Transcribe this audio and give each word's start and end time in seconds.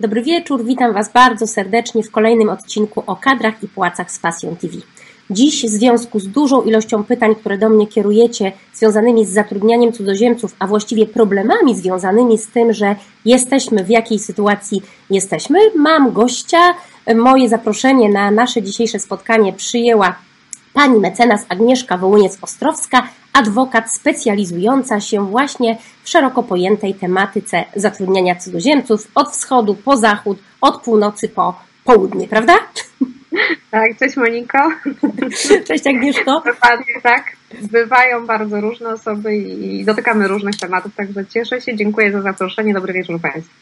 Dobry 0.00 0.22
wieczór, 0.22 0.64
witam 0.64 0.92
Was 0.92 1.12
bardzo 1.12 1.46
serdecznie 1.46 2.02
w 2.02 2.10
kolejnym 2.10 2.48
odcinku 2.48 3.02
o 3.06 3.16
kadrach 3.16 3.62
i 3.62 3.68
płacach 3.68 4.10
z 4.10 4.18
Fasją 4.18 4.56
TV. 4.56 4.74
Dziś 5.30 5.64
w 5.64 5.68
związku 5.68 6.20
z 6.20 6.28
dużą 6.28 6.62
ilością 6.62 7.04
pytań, 7.04 7.34
które 7.34 7.58
do 7.58 7.68
mnie 7.68 7.86
kierujecie, 7.86 8.52
związanymi 8.74 9.26
z 9.26 9.30
zatrudnianiem 9.30 9.92
cudzoziemców, 9.92 10.56
a 10.58 10.66
właściwie 10.66 11.06
problemami 11.06 11.74
związanymi 11.74 12.38
z 12.38 12.46
tym, 12.46 12.72
że 12.72 12.96
jesteśmy 13.24 13.84
w 13.84 13.90
jakiej 13.90 14.18
sytuacji 14.18 14.82
jesteśmy, 15.10 15.58
mam 15.76 16.12
gościa. 16.12 16.74
Moje 17.14 17.48
zaproszenie 17.48 18.08
na 18.08 18.30
nasze 18.30 18.62
dzisiejsze 18.62 18.98
spotkanie 18.98 19.52
przyjęła 19.52 20.14
pani 20.72 21.00
mecenas 21.00 21.46
Agnieszka 21.48 21.98
Wołyniec-Ostrowska, 21.98 23.02
adwokat 23.32 23.92
specjalizująca 23.92 25.00
się 25.00 25.26
właśnie 25.26 25.78
w 26.04 26.08
szeroko 26.08 26.42
pojętej 26.42 26.94
tematyce 26.94 27.64
zatrudniania 27.76 28.36
cudzoziemców 28.36 29.08
od 29.14 29.30
wschodu 29.30 29.74
po 29.74 29.96
zachód, 29.96 30.38
od 30.60 30.82
północy 30.82 31.28
po 31.28 31.54
południe, 31.84 32.28
prawda? 32.28 32.54
Tak, 33.70 33.98
cześć 33.98 34.16
Moniko. 34.16 34.58
Cześć 35.66 35.86
Agnieszko. 35.86 36.42
Dokładnie 36.46 37.00
tak. 37.02 37.37
Bywają 37.72 38.26
bardzo 38.26 38.60
różne 38.60 38.88
osoby 38.88 39.36
i 39.36 39.84
dotykamy 39.84 40.28
różnych 40.28 40.56
tematów, 40.56 40.94
także 40.94 41.26
cieszę 41.26 41.60
się. 41.60 41.76
Dziękuję 41.76 42.12
za 42.12 42.22
zaproszenie. 42.22 42.74
Dobry 42.74 42.92
wieczór 42.92 43.20
Państwu. 43.20 43.54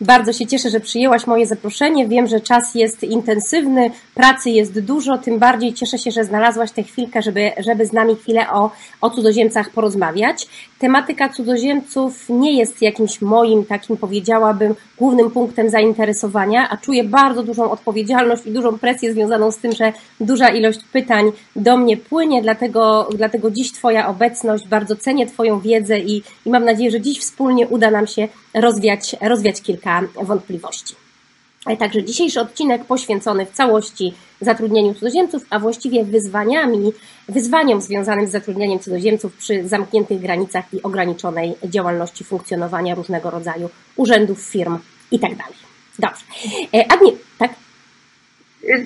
Bardzo 0.00 0.32
się 0.32 0.46
cieszę, 0.46 0.70
że 0.70 0.80
przyjęłaś 0.80 1.26
moje 1.26 1.46
zaproszenie. 1.46 2.08
Wiem, 2.08 2.26
że 2.26 2.40
czas 2.40 2.74
jest 2.74 3.02
intensywny, 3.02 3.90
pracy 4.14 4.50
jest 4.50 4.80
dużo, 4.80 5.18
tym 5.18 5.38
bardziej 5.38 5.74
cieszę 5.74 5.98
się, 5.98 6.10
że 6.10 6.24
znalazłaś 6.24 6.70
tę 6.70 6.82
chwilkę, 6.82 7.22
żeby, 7.22 7.52
żeby 7.58 7.86
z 7.86 7.92
nami 7.92 8.16
chwilę 8.16 8.50
o, 8.50 8.70
o 9.00 9.10
cudzoziemcach 9.10 9.70
porozmawiać. 9.70 10.46
Tematyka 10.78 11.28
cudzoziemców 11.28 12.28
nie 12.28 12.58
jest 12.58 12.82
jakimś 12.82 13.20
moim, 13.22 13.64
takim 13.64 13.96
powiedziałabym, 13.96 14.74
głównym 14.98 15.30
punktem 15.30 15.70
zainteresowania, 15.70 16.68
a 16.70 16.76
czuję 16.76 17.04
bardzo 17.04 17.42
dużą 17.42 17.70
odpowiedzialność 17.70 18.46
i 18.46 18.52
dużą 18.52 18.78
presję 18.78 19.12
związaną 19.12 19.50
z 19.50 19.58
tym, 19.58 19.72
że 19.72 19.92
duża 20.20 20.48
ilość 20.48 20.80
pytań 20.92 21.32
do 21.56 21.76
mnie 21.76 21.96
płynie, 21.96 22.42
dlatego, 22.42 23.08
dlatego 23.16 23.33
dziś 23.50 23.72
Twoja 23.72 24.08
obecność, 24.08 24.68
bardzo 24.68 24.96
cenię 24.96 25.26
Twoją 25.26 25.60
wiedzę 25.60 25.98
i, 25.98 26.22
i 26.46 26.50
mam 26.50 26.64
nadzieję, 26.64 26.90
że 26.90 27.00
dziś 27.00 27.20
wspólnie 27.20 27.68
uda 27.68 27.90
nam 27.90 28.06
się 28.06 28.28
rozwiać, 28.54 29.16
rozwiać 29.20 29.62
kilka 29.62 30.02
wątpliwości. 30.22 30.94
Także 31.78 32.04
dzisiejszy 32.04 32.40
odcinek 32.40 32.84
poświęcony 32.84 33.46
w 33.46 33.50
całości 33.50 34.14
zatrudnieniu 34.40 34.94
cudzoziemców, 34.94 35.46
a 35.50 35.58
właściwie 35.58 36.04
wyzwaniami, 36.04 36.92
wyzwaniom 37.28 37.80
związanym 37.80 38.26
z 38.26 38.30
zatrudnieniem 38.30 38.78
cudzoziemców 38.78 39.36
przy 39.36 39.68
zamkniętych 39.68 40.20
granicach 40.20 40.74
i 40.74 40.82
ograniczonej 40.82 41.54
działalności 41.64 42.24
funkcjonowania 42.24 42.94
różnego 42.94 43.30
rodzaju 43.30 43.70
urzędów, 43.96 44.42
firm 44.42 44.78
itd. 45.10 45.36
Tak 45.36 45.52
Dobrze. 45.98 46.24
E, 46.74 46.92
Agni, 46.92 47.12
tak? 47.38 47.63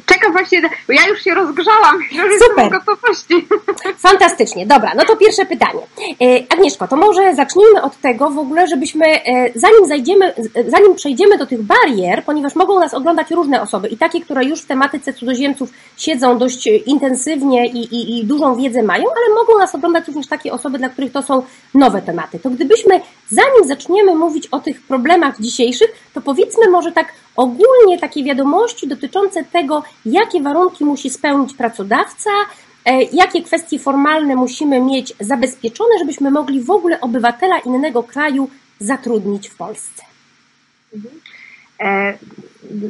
Czekam 0.06 0.32
właśnie, 0.32 0.62
bo 0.62 0.92
ja 0.92 1.06
już 1.08 1.22
się 1.22 1.34
rozgrzałam, 1.34 1.96
już 2.12 2.32
Super. 2.32 2.32
jestem 2.32 2.68
w 2.68 2.72
gotowości. 2.72 3.48
Fantastycznie, 4.08 4.66
dobra, 4.66 4.92
no 4.96 5.04
to 5.04 5.16
pierwsze 5.16 5.46
pytanie. 5.46 5.80
E, 6.20 6.52
Agnieszko, 6.54 6.88
to 6.88 6.96
może 6.96 7.34
zacznijmy 7.34 7.82
od 7.82 7.96
tego 7.96 8.30
w 8.30 8.38
ogóle, 8.38 8.66
żebyśmy, 8.66 9.06
e, 9.06 9.50
zanim 9.54 9.86
zajdziemy, 9.88 10.34
zanim 10.68 10.94
przejdziemy 10.94 11.38
do 11.38 11.46
tych 11.46 11.62
barier, 11.62 12.24
ponieważ 12.24 12.54
mogą 12.54 12.80
nas 12.80 12.94
oglądać 12.94 13.30
różne 13.30 13.62
osoby 13.62 13.88
i 13.88 13.96
takie, 13.96 14.20
które 14.20 14.44
już 14.44 14.60
w 14.60 14.66
tematyce 14.66 15.12
cudzoziemców 15.12 15.70
siedzą 15.96 16.38
dość 16.38 16.66
intensywnie 16.86 17.66
i, 17.66 17.78
i, 17.78 18.18
i 18.18 18.24
dużą 18.24 18.56
wiedzę 18.56 18.82
mają, 18.82 19.04
ale 19.04 19.34
mogą 19.34 19.58
nas 19.58 19.74
oglądać 19.74 20.06
również 20.06 20.26
takie 20.26 20.52
osoby, 20.52 20.78
dla 20.78 20.88
których 20.88 21.12
to 21.12 21.22
są 21.22 21.42
nowe 21.74 22.02
tematy. 22.02 22.38
To 22.38 22.50
gdybyśmy, 22.50 23.00
zanim 23.30 23.64
zaczniemy 23.64 24.14
mówić 24.14 24.46
o 24.46 24.60
tych 24.60 24.82
problemach 24.82 25.40
dzisiejszych, 25.40 25.90
to 26.14 26.20
powiedzmy 26.20 26.70
może 26.70 26.92
tak 26.92 27.12
ogólnie 27.36 27.98
takie 28.00 28.24
wiadomości 28.24 28.88
dotyczące 28.88 29.44
tego, 29.44 29.67
jakie 30.04 30.42
warunki 30.42 30.84
musi 30.84 31.10
spełnić 31.10 31.54
pracodawca, 31.54 32.30
e, 32.84 33.02
jakie 33.02 33.42
kwestie 33.42 33.78
formalne 33.78 34.36
musimy 34.36 34.80
mieć 34.80 35.14
zabezpieczone, 35.20 35.90
żebyśmy 35.98 36.30
mogli 36.30 36.62
w 36.64 36.70
ogóle 36.70 37.00
obywatela 37.00 37.58
innego 37.58 38.02
kraju 38.02 38.50
zatrudnić 38.80 39.48
w 39.48 39.56
Polsce. 39.56 40.02
Mhm. 40.94 41.14
E, 41.80 42.18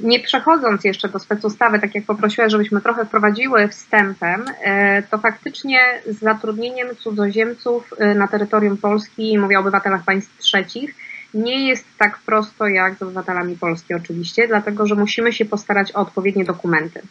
nie 0.03 0.21
przechodząc 0.21 0.84
jeszcze 0.84 1.09
do 1.09 1.19
specustawy, 1.19 1.78
tak 1.78 1.94
jak 1.94 2.05
poprosiła, 2.05 2.49
żebyśmy 2.49 2.81
trochę 2.81 3.05
wprowadziły 3.06 3.69
wstępem, 3.69 4.44
e, 4.62 5.03
to 5.03 5.19
faktycznie 5.19 5.78
z 6.06 6.19
zatrudnieniem 6.19 6.97
cudzoziemców 6.97 7.94
na 8.15 8.28
terytorium 8.28 8.77
Polski, 8.77 9.38
mówię 9.38 9.56
o 9.56 9.61
obywatelach 9.61 10.05
państw 10.05 10.38
trzecich, 10.38 10.94
nie 11.34 11.69
jest 11.69 11.84
tak 11.99 12.19
prosto 12.19 12.69
jak 12.69 12.99
z 12.99 13.03
obywatelami 13.03 13.56
Polski 13.56 13.94
oczywiście, 13.94 14.49
dlatego 14.49 14.87
że 14.87 14.94
musimy 14.94 15.33
się 15.33 15.44
postarać 15.44 15.93
o 15.93 16.00
odpowiednie 16.00 16.44
dokumenty. 16.44 17.03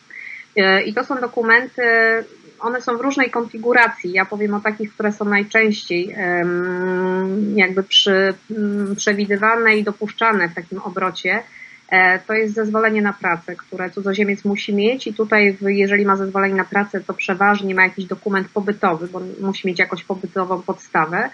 E, 0.56 0.82
I 0.82 0.94
to 0.94 1.04
są 1.04 1.22
dokumenty, 1.22 1.82
one 2.60 2.82
są 2.82 2.98
w 2.98 3.02
różnej 3.02 3.30
konfiguracji. 3.32 4.12
Ja 4.12 4.26
powiem 4.26 4.54
o 4.54 4.60
takich, 4.60 4.94
które 4.94 5.12
są 5.12 5.26
najczęściej 5.26 6.16
jakby 7.56 7.84
przy, 7.84 8.34
przewidywane 8.96 9.78
i 9.78 9.84
dopuszczane 9.84 10.50
w 10.50 10.54
takim 10.54 10.80
obrocie. 10.80 11.44
E, 11.90 12.20
to 12.20 12.34
jest 12.34 12.54
zezwolenie 12.54 13.02
na 13.02 13.14
pracę, 13.14 13.56
które 13.56 13.90
cudzoziemiec 13.90 14.46
musi 14.46 14.74
mieć 14.74 15.08
i 15.08 15.14
tutaj, 15.14 15.58
jeżeli 15.62 16.06
ma 16.06 16.16
zezwolenie 16.16 16.56
na 16.56 16.66
pracę, 16.66 17.02
to 17.02 17.14
przeważnie 17.14 17.76
ma 17.76 17.84
jakiś 17.84 18.06
dokument 18.06 18.48
pobytowy, 18.54 19.08
bo 19.08 19.22
musi 19.42 19.68
mieć 19.68 19.80
jakąś 19.80 20.04
pobytową 20.04 20.62
podstawę. 20.62 21.30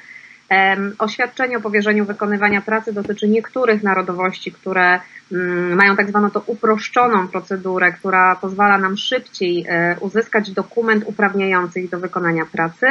Oświadczenie 0.99 1.57
o 1.57 1.61
powierzeniu 1.61 2.05
wykonywania 2.05 2.61
pracy 2.61 2.93
dotyczy 2.93 3.27
niektórych 3.27 3.83
narodowości, 3.83 4.51
które 4.51 4.99
mm, 5.31 5.75
mają 5.75 5.95
tak 5.95 6.09
zwaną 6.09 6.29
to 6.29 6.43
uproszczoną 6.45 7.27
procedurę, 7.27 7.91
która 7.91 8.35
pozwala 8.35 8.77
nam 8.77 8.97
szybciej 8.97 9.65
e, 9.69 9.95
uzyskać 9.99 10.51
dokument 10.51 11.03
uprawniający 11.07 11.81
ich 11.81 11.89
do 11.89 11.99
wykonania 11.99 12.45
pracy. 12.45 12.87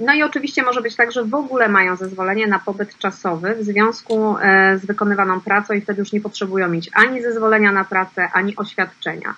No 0.00 0.14
i 0.14 0.22
oczywiście 0.22 0.62
może 0.62 0.82
być 0.82 0.96
tak, 0.96 1.12
że 1.12 1.24
w 1.24 1.34
ogóle 1.34 1.68
mają 1.68 1.96
zezwolenie 1.96 2.46
na 2.46 2.58
pobyt 2.58 2.98
czasowy 2.98 3.54
w 3.54 3.62
związku 3.62 4.36
e, 4.38 4.78
z 4.78 4.86
wykonywaną 4.86 5.40
pracą 5.40 5.74
i 5.74 5.80
wtedy 5.80 6.00
już 6.00 6.12
nie 6.12 6.20
potrzebują 6.20 6.68
mieć 6.68 6.90
ani 6.94 7.22
zezwolenia 7.22 7.72
na 7.72 7.84
pracę, 7.84 8.28
ani 8.32 8.56
oświadczenia. 8.56 9.34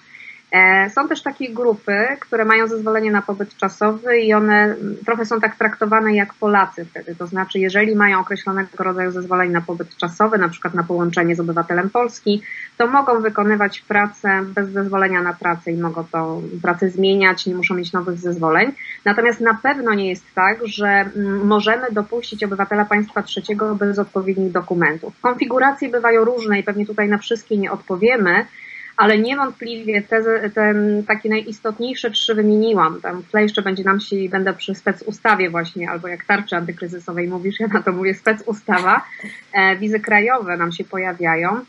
E, 0.52 0.90
są 0.90 1.08
też 1.08 1.22
takie 1.22 1.52
grupy, 1.52 2.06
które 2.20 2.44
mają 2.44 2.66
zezwolenie 2.66 3.10
na 3.10 3.22
pobyt 3.22 3.56
czasowy 3.56 4.18
i 4.18 4.34
one 4.34 4.76
trochę 5.06 5.24
są 5.24 5.40
tak 5.40 5.56
traktowane 5.56 6.14
jak 6.14 6.34
Polacy 6.34 6.84
wtedy. 6.84 7.14
To 7.16 7.26
znaczy, 7.26 7.58
jeżeli 7.58 7.96
mają 7.96 8.20
określonego 8.20 8.84
rodzaju 8.84 9.10
zezwolenie 9.10 9.52
na 9.52 9.60
pobyt 9.60 9.96
czasowy, 9.96 10.38
na 10.38 10.48
przykład 10.48 10.74
na 10.74 10.82
połączenie 10.82 11.36
z 11.36 11.40
obywatelem 11.40 11.90
Polski, 11.90 12.42
to 12.78 12.86
mogą 12.86 13.20
wykonywać 13.20 13.80
pracę 13.80 14.44
bez 14.54 14.68
zezwolenia 14.68 15.22
na 15.22 15.32
pracę 15.32 15.72
i 15.72 15.76
mogą 15.76 16.04
to 16.04 16.40
pracę 16.62 16.90
zmieniać, 16.90 17.46
nie 17.46 17.54
muszą 17.54 17.74
mieć 17.74 17.92
nowych 17.92 18.18
zezwoleń. 18.18 18.72
Natomiast 19.04 19.40
na 19.40 19.54
pewno 19.54 19.94
nie 19.94 20.08
jest 20.08 20.34
tak, 20.34 20.58
że 20.64 21.04
możemy 21.44 21.86
dopuścić 21.92 22.44
obywatela 22.44 22.84
państwa 22.84 23.22
trzeciego 23.22 23.74
bez 23.74 23.98
odpowiednich 23.98 24.52
dokumentów. 24.52 25.20
Konfiguracje 25.20 25.88
bywają 25.88 26.24
różne 26.24 26.58
i 26.58 26.62
pewnie 26.62 26.86
tutaj 26.86 27.08
na 27.08 27.18
wszystkie 27.18 27.56
nie 27.56 27.72
odpowiemy, 27.72 28.46
ale 28.96 29.18
niewątpliwie 29.18 30.02
te, 30.02 30.50
te 30.50 30.74
takie 31.06 31.28
najistotniejsze 31.28 32.10
trzy 32.10 32.34
wymieniłam. 32.34 33.00
Tam 33.00 33.22
tle 33.30 33.42
jeszcze 33.42 33.62
będzie 33.62 33.84
nam 33.84 34.00
się, 34.00 34.16
będę 34.30 34.52
przy 34.52 34.74
spec 34.74 35.02
ustawie 35.02 35.50
właśnie, 35.50 35.90
albo 35.90 36.08
jak 36.08 36.24
tarczy 36.24 36.56
antykryzysowej 36.56 37.28
mówisz, 37.28 37.60
ja 37.60 37.66
na 37.66 37.82
to 37.82 37.92
mówię 37.92 38.14
spec 38.14 38.42
ustawa, 38.46 39.04
e, 39.52 39.76
wizy 39.76 40.00
krajowe 40.00 40.56
nam 40.56 40.72
się 40.72 40.84
pojawiają. 40.84 41.60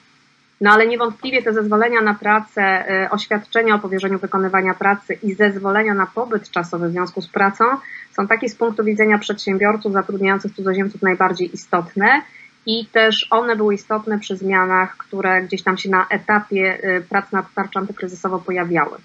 No 0.62 0.72
ale 0.72 0.88
niewątpliwie 0.88 1.42
te 1.42 1.54
zezwolenia 1.54 2.02
na 2.02 2.14
pracę, 2.14 2.62
e, 2.62 3.10
oświadczenia 3.12 3.76
o 3.76 3.80
powierzeniu 3.80 4.20
wykonywania 4.20 4.74
pracy 4.74 5.18
i 5.24 5.34
zezwolenia 5.34 5.94
na 5.94 6.06
pobyt 6.06 6.50
czasowy 6.50 6.90
w 6.90 6.92
związku 6.92 7.22
z 7.22 7.28
pracą 7.28 7.64
są 8.12 8.28
takie 8.28 8.50
z 8.50 8.56
punktu 8.56 8.84
widzenia 8.84 9.18
przedsiębiorców 9.18 9.94
zatrudniających 9.94 10.56
cudzoziemców 10.56 11.02
najbardziej 11.02 11.54
istotne 11.54 12.22
i 12.66 12.86
też 12.86 13.28
one 13.30 13.56
były 13.56 13.74
istotne 13.74 14.20
przy 14.20 14.38
zmianach, 14.38 14.98
które 14.98 15.42
gdzieś 15.42 15.64
tam 15.64 15.78
się 15.78 15.90
na 15.90 16.08
etapie 16.10 16.80
y, 16.98 17.02
prac 17.10 17.32
nad 17.32 17.54
tarczą 17.54 17.80
antykryzysową 17.80 18.40
pojawiały. 18.40 18.98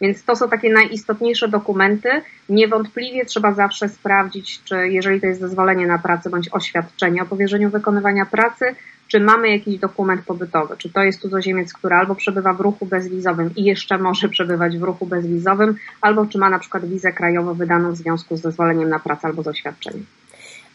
Więc 0.00 0.24
to 0.24 0.36
są 0.36 0.48
takie 0.48 0.72
najistotniejsze 0.72 1.48
dokumenty. 1.48 2.08
Niewątpliwie 2.48 3.24
trzeba 3.24 3.52
zawsze 3.52 3.88
sprawdzić, 3.88 4.60
czy 4.64 4.88
jeżeli 4.88 5.20
to 5.20 5.26
jest 5.26 5.40
zezwolenie 5.40 5.86
na 5.86 5.98
pracę 5.98 6.30
bądź 6.30 6.48
oświadczenie 6.52 7.22
o 7.22 7.26
powierzeniu 7.26 7.70
wykonywania 7.70 8.26
pracy, 8.26 8.64
czy 9.08 9.20
mamy 9.20 9.50
jakiś 9.50 9.78
dokument 9.78 10.24
pobytowy, 10.24 10.76
czy 10.76 10.92
to 10.92 11.02
jest 11.02 11.20
cudzoziemiec, 11.20 11.72
który 11.72 11.94
albo 11.94 12.14
przebywa 12.14 12.52
w 12.52 12.60
ruchu 12.60 12.86
bezwizowym 12.86 13.50
i 13.56 13.64
jeszcze 13.64 13.98
może 13.98 14.28
przebywać 14.28 14.78
w 14.78 14.82
ruchu 14.82 15.06
bezwizowym, 15.06 15.76
albo 16.00 16.26
czy 16.26 16.38
ma 16.38 16.50
na 16.50 16.58
przykład 16.58 16.88
wizę 16.88 17.12
krajową 17.12 17.54
wydaną 17.54 17.92
w 17.92 17.96
związku 17.96 18.36
z 18.36 18.40
zezwoleniem 18.40 18.88
na 18.88 18.98
pracę 18.98 19.28
albo 19.28 19.42
z 19.42 19.48
oświadczeniem. 19.48 20.06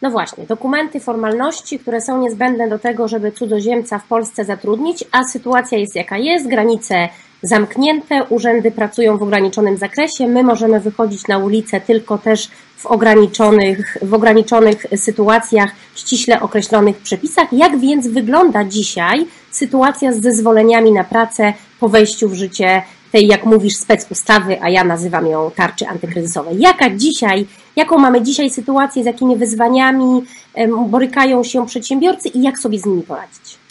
No 0.02 0.10
właśnie, 0.10 0.46
dokumenty, 0.46 1.00
formalności, 1.00 1.78
które 1.78 2.00
są 2.00 2.20
niezbędne 2.20 2.68
do 2.68 2.78
tego, 2.78 3.08
żeby 3.08 3.32
cudzoziemca 3.32 3.98
w 3.98 4.06
Polsce 4.06 4.44
zatrudnić, 4.44 5.04
a 5.12 5.24
sytuacja 5.24 5.78
jest 5.78 5.96
jaka 5.96 6.18
jest, 6.18 6.48
granice 6.48 7.08
zamknięte, 7.42 8.24
urzędy 8.24 8.70
pracują 8.70 9.18
w 9.18 9.22
ograniczonym 9.22 9.76
zakresie, 9.76 10.26
my 10.26 10.42
możemy 10.42 10.80
wychodzić 10.80 11.28
na 11.28 11.38
ulicę 11.38 11.80
tylko 11.80 12.18
też 12.18 12.48
w 12.76 12.86
ograniczonych, 12.86 13.98
w 14.02 14.14
ograniczonych 14.14 14.86
sytuacjach, 14.96 15.70
ściśle 15.94 16.40
określonych 16.40 16.96
przepisach. 16.96 17.52
Jak 17.52 17.78
więc 17.78 18.08
wygląda 18.08 18.64
dzisiaj 18.64 19.26
sytuacja 19.50 20.12
z 20.12 20.20
zezwoleniami 20.20 20.92
na 20.92 21.04
pracę 21.04 21.52
po 21.80 21.88
wejściu 21.88 22.28
w 22.28 22.34
życie 22.34 22.82
tej, 23.12 23.26
jak 23.26 23.46
mówisz, 23.46 23.76
specustawy, 23.76 24.62
a 24.62 24.70
ja 24.70 24.84
nazywam 24.84 25.26
ją 25.26 25.50
tarczy 25.50 25.86
antykryzysowej. 25.88 26.60
Jaka 26.60 26.90
dzisiaj, 26.90 27.46
jaką 27.76 27.98
mamy 27.98 28.22
dzisiaj 28.22 28.50
sytuację, 28.50 29.02
z 29.02 29.06
jakimi 29.06 29.36
wyzwaniami 29.36 30.24
borykają 30.88 31.44
się 31.44 31.66
przedsiębiorcy 31.66 32.28
i 32.28 32.42
jak 32.42 32.58
sobie 32.58 32.78
z 32.78 32.86
nimi 32.86 33.02
poradzić? 33.02 33.62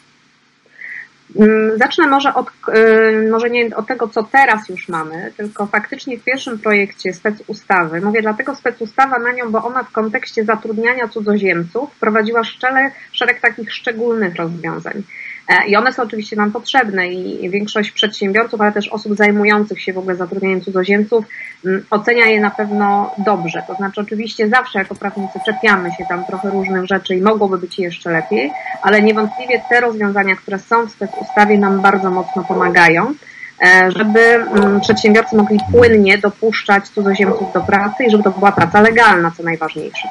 Mm, 1.35 1.77
zacznę 1.77 2.07
może 2.07 2.33
od, 2.33 2.47
y, 2.47 3.29
może 3.31 3.49
nie 3.49 3.75
od 3.75 3.87
tego, 3.87 4.07
co 4.07 4.23
teraz 4.23 4.69
już 4.69 4.89
mamy, 4.89 5.31
tylko 5.37 5.65
faktycznie 5.65 6.17
w 6.17 6.23
pierwszym 6.23 6.59
projekcie 6.59 7.13
specustawy. 7.13 8.01
Mówię 8.01 8.21
dlatego 8.21 8.55
specustawa 8.55 9.19
na 9.19 9.31
nią, 9.31 9.51
bo 9.51 9.63
ona 9.63 9.83
w 9.83 9.91
kontekście 9.91 10.43
zatrudniania 10.43 11.07
cudzoziemców 11.07 11.93
wprowadziła 11.93 12.43
szereg, 12.43 12.93
szereg 13.11 13.39
takich 13.39 13.73
szczególnych 13.73 14.35
rozwiązań. 14.35 15.03
E, 15.51 15.67
I 15.67 15.75
one 15.75 15.93
są 15.93 16.03
oczywiście 16.03 16.35
nam 16.35 16.51
potrzebne 16.51 17.07
i 17.07 17.49
większość 17.49 17.91
przedsiębiorców, 17.91 18.61
ale 18.61 18.71
też 18.71 18.87
osób 18.87 19.15
zajmujących 19.15 19.81
się 19.81 19.93
w 19.93 19.97
ogóle 19.97 20.15
zatrudnianiem 20.15 20.61
cudzoziemców 20.61 21.25
mm, 21.65 21.85
ocenia 21.89 22.25
je 22.25 22.41
na 22.41 22.49
pewno 22.49 23.15
dobrze. 23.17 23.63
To 23.67 23.75
znaczy 23.75 24.01
oczywiście 24.01 24.49
zawsze 24.49 24.79
jako 24.79 24.95
prawnicy 24.95 25.39
czepiamy 25.45 25.91
się 25.91 26.05
tam 26.09 26.25
trochę 26.25 26.49
różnych 26.49 26.85
rzeczy 26.85 27.15
i 27.15 27.21
mogłoby 27.21 27.57
być 27.57 27.79
jeszcze 27.79 28.11
lepiej, 28.11 28.51
ale 28.81 29.01
niewątpliwie 29.01 29.61
te 29.69 29.81
rozwiązania, 29.81 30.35
które 30.35 30.59
są 30.59 30.85
w 30.85 30.91
specustawie 30.91 31.57
nam 31.57 31.81
bardzo 31.81 32.11
mocno 32.11 32.43
pomagają 32.43 33.13
e, 33.65 33.91
żeby 33.91 34.19
mm, 34.19 34.81
przedsiębiorcy 34.81 35.35
mogli 35.35 35.59
płynnie 35.71 36.17
dopuszczać 36.17 36.87
cudzoziemców 36.87 37.53
do 37.53 37.61
pracy 37.61 38.03
i 38.03 38.11
żeby 38.11 38.23
to 38.23 38.31
była 38.31 38.51
praca 38.51 38.81
legalna, 38.81 39.31
co 39.37 39.43
najważniejsze. 39.43 40.07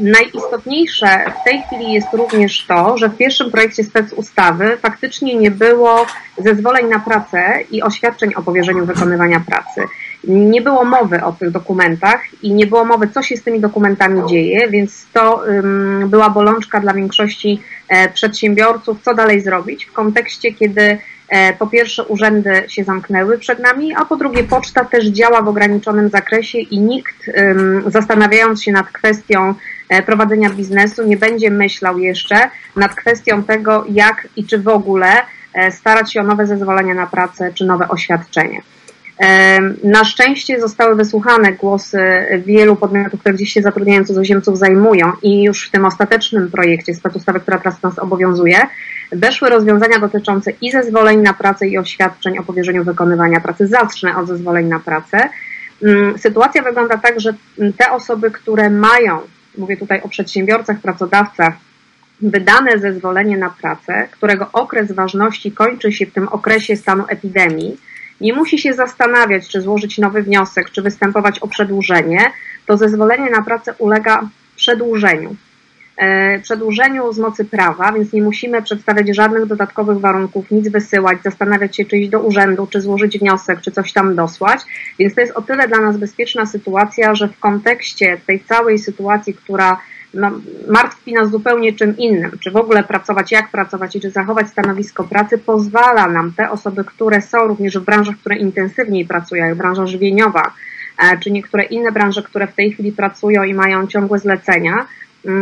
Najistotniejsze 0.00 1.06
w 1.40 1.44
tej 1.44 1.62
chwili 1.62 1.92
jest 1.92 2.08
również 2.12 2.66
to, 2.68 2.98
że 2.98 3.08
w 3.08 3.16
pierwszym 3.16 3.50
projekcie 3.50 3.84
specustawy 3.84 4.76
faktycznie 4.76 5.36
nie 5.36 5.50
było 5.50 6.06
zezwoleń 6.38 6.88
na 6.88 6.98
pracę 6.98 7.58
i 7.70 7.82
oświadczeń 7.82 8.34
o 8.34 8.42
powierzeniu 8.42 8.86
wykonywania 8.86 9.40
pracy. 9.40 9.80
Nie 10.24 10.62
było 10.62 10.84
mowy 10.84 11.24
o 11.24 11.32
tych 11.32 11.50
dokumentach 11.50 12.20
i 12.42 12.52
nie 12.52 12.66
było 12.66 12.84
mowy, 12.84 13.08
co 13.08 13.22
się 13.22 13.36
z 13.36 13.42
tymi 13.42 13.60
dokumentami 13.60 14.28
dzieje, 14.28 14.68
więc 14.70 15.06
to 15.12 15.42
była 16.06 16.30
bolączka 16.30 16.80
dla 16.80 16.94
większości 16.94 17.60
e, 17.88 18.08
przedsiębiorców, 18.08 18.98
co 19.02 19.14
dalej 19.14 19.40
zrobić 19.40 19.86
w 19.86 19.92
kontekście, 19.92 20.52
kiedy 20.52 20.98
po 21.58 21.66
pierwsze, 21.66 22.04
urzędy 22.04 22.64
się 22.68 22.84
zamknęły 22.84 23.38
przed 23.38 23.58
nami, 23.58 23.94
a 23.94 24.04
po 24.04 24.16
drugie, 24.16 24.44
poczta 24.44 24.84
też 24.84 25.06
działa 25.06 25.42
w 25.42 25.48
ograniczonym 25.48 26.08
zakresie 26.08 26.58
i 26.58 26.80
nikt, 26.80 27.30
zastanawiając 27.86 28.62
się 28.62 28.72
nad 28.72 28.86
kwestią 28.86 29.54
e, 29.88 30.02
prowadzenia 30.02 30.50
biznesu, 30.50 31.06
nie 31.06 31.16
będzie 31.16 31.50
myślał 31.50 31.98
jeszcze 31.98 32.50
nad 32.76 32.94
kwestią 32.94 33.42
tego, 33.42 33.84
jak 33.88 34.28
i 34.36 34.44
czy 34.44 34.58
w 34.58 34.68
ogóle 34.68 35.12
e, 35.54 35.72
starać 35.72 36.12
się 36.12 36.20
o 36.20 36.24
nowe 36.24 36.46
zezwolenia 36.46 36.94
na 36.94 37.06
pracę 37.06 37.52
czy 37.54 37.64
nowe 37.64 37.88
oświadczenie. 37.88 38.62
Na 39.84 40.04
szczęście 40.04 40.60
zostały 40.60 40.94
wysłuchane 40.94 41.52
głosy 41.52 42.00
wielu 42.46 42.76
podmiotów, 42.76 43.20
które 43.20 43.34
gdzieś 43.34 43.52
się 43.52 43.62
zatrudniają 43.62 44.04
cudzoziemców 44.04 44.58
zajmują 44.58 45.12
i 45.22 45.42
już 45.42 45.68
w 45.68 45.70
tym 45.70 45.84
ostatecznym 45.84 46.50
projekcie 46.50 46.94
specustawy, 46.94 47.40
która 47.40 47.58
teraz 47.58 47.82
nas 47.82 47.98
obowiązuje, 47.98 48.58
weszły 49.12 49.48
rozwiązania 49.48 49.98
dotyczące 49.98 50.52
i 50.60 50.70
zezwoleń 50.70 51.20
na 51.20 51.34
pracę 51.34 51.68
i 51.68 51.78
oświadczeń 51.78 52.38
o 52.38 52.42
powierzeniu 52.42 52.84
wykonywania 52.84 53.40
pracy. 53.40 53.66
Zacznę 53.66 54.16
od 54.16 54.28
zezwoleń 54.28 54.66
na 54.66 54.80
pracę. 54.80 55.28
Mm, 55.82 56.18
sytuacja 56.18 56.62
wygląda 56.62 56.98
tak, 56.98 57.20
że 57.20 57.34
te 57.76 57.90
osoby, 57.90 58.30
które 58.30 58.70
mają, 58.70 59.20
mówię 59.58 59.76
tutaj 59.76 60.02
o 60.02 60.08
przedsiębiorcach, 60.08 60.80
pracodawcach, 60.80 61.54
wydane 62.20 62.78
zezwolenie 62.78 63.38
na 63.38 63.50
pracę, 63.50 64.08
którego 64.10 64.48
okres 64.52 64.92
ważności 64.92 65.52
kończy 65.52 65.92
się 65.92 66.06
w 66.06 66.12
tym 66.12 66.28
okresie 66.28 66.76
stanu 66.76 67.04
epidemii, 67.08 67.76
nie 68.20 68.32
musi 68.32 68.58
się 68.58 68.72
zastanawiać, 68.72 69.48
czy 69.48 69.60
złożyć 69.60 69.98
nowy 69.98 70.22
wniosek, 70.22 70.70
czy 70.70 70.82
występować 70.82 71.38
o 71.38 71.48
przedłużenie, 71.48 72.20
to 72.66 72.76
zezwolenie 72.76 73.30
na 73.30 73.42
pracę 73.42 73.74
ulega 73.78 74.28
przedłużeniu. 74.56 75.36
E, 75.98 76.38
przedłużeniu 76.38 77.12
z 77.12 77.18
mocy 77.18 77.44
prawa, 77.44 77.92
więc 77.92 78.12
nie 78.12 78.22
musimy 78.22 78.62
przedstawiać 78.62 79.16
żadnych 79.16 79.46
dodatkowych 79.46 79.98
warunków, 79.98 80.50
nic 80.50 80.68
wysyłać, 80.68 81.18
zastanawiać 81.24 81.76
się, 81.76 81.84
czy 81.84 81.96
iść 81.96 82.10
do 82.10 82.20
urzędu, 82.20 82.66
czy 82.66 82.80
złożyć 82.80 83.18
wniosek, 83.18 83.60
czy 83.60 83.70
coś 83.70 83.92
tam 83.92 84.14
dosłać. 84.14 84.60
Więc 84.98 85.14
to 85.14 85.20
jest 85.20 85.32
o 85.36 85.42
tyle 85.42 85.68
dla 85.68 85.78
nas 85.78 85.96
bezpieczna 85.96 86.46
sytuacja, 86.46 87.14
że 87.14 87.28
w 87.28 87.38
kontekście 87.38 88.20
tej 88.26 88.40
całej 88.40 88.78
sytuacji, 88.78 89.34
która 89.34 89.80
no, 90.14 90.30
martwi 90.68 91.12
nas 91.12 91.30
zupełnie 91.30 91.72
czym 91.72 91.96
innym, 91.96 92.30
czy 92.40 92.50
w 92.50 92.56
ogóle 92.56 92.84
pracować, 92.84 93.32
jak 93.32 93.50
pracować 93.50 93.96
i 93.96 94.00
czy 94.00 94.10
zachować 94.10 94.48
stanowisko 94.48 95.04
pracy, 95.04 95.38
pozwala 95.38 96.08
nam 96.08 96.32
te 96.36 96.50
osoby, 96.50 96.84
które 96.84 97.20
są 97.20 97.38
również 97.38 97.78
w 97.78 97.84
branżach, 97.84 98.16
które 98.16 98.36
intensywniej 98.36 99.06
pracują, 99.06 99.46
jak 99.46 99.54
branża 99.54 99.86
żywieniowa, 99.86 100.42
e, 100.98 101.18
czy 101.18 101.30
niektóre 101.30 101.64
inne 101.64 101.92
branże, 101.92 102.22
które 102.22 102.46
w 102.46 102.54
tej 102.54 102.72
chwili 102.72 102.92
pracują 102.92 103.42
i 103.42 103.54
mają 103.54 103.86
ciągłe 103.86 104.18
zlecenia, 104.18 104.86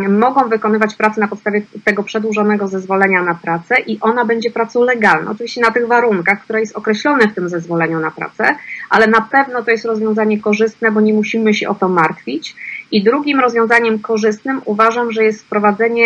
mogą 0.08 0.48
wykonywać 0.48 0.94
pracę 0.94 1.20
na 1.20 1.28
podstawie 1.28 1.62
tego 1.84 2.02
przedłużonego 2.02 2.68
zezwolenia 2.68 3.22
na 3.22 3.34
pracę 3.34 3.74
i 3.86 4.00
ona 4.00 4.24
będzie 4.24 4.50
pracą 4.50 4.84
legalną. 4.84 5.30
Oczywiście 5.30 5.60
na 5.60 5.70
tych 5.70 5.86
warunkach, 5.86 6.42
które 6.42 6.60
jest 6.60 6.76
określone 6.76 7.28
w 7.28 7.34
tym 7.34 7.48
zezwoleniu 7.48 8.00
na 8.00 8.10
pracę, 8.10 8.56
ale 8.90 9.06
na 9.06 9.20
pewno 9.20 9.62
to 9.62 9.70
jest 9.70 9.84
rozwiązanie 9.84 10.40
korzystne, 10.40 10.92
bo 10.92 11.00
nie 11.00 11.12
musimy 11.12 11.54
się 11.54 11.68
o 11.68 11.74
to 11.74 11.88
martwić. 11.88 12.56
I 12.90 13.04
drugim 13.04 13.40
rozwiązaniem 13.40 13.98
korzystnym 13.98 14.60
uważam, 14.64 15.12
że 15.12 15.24
jest 15.24 15.42
wprowadzenie 15.42 16.04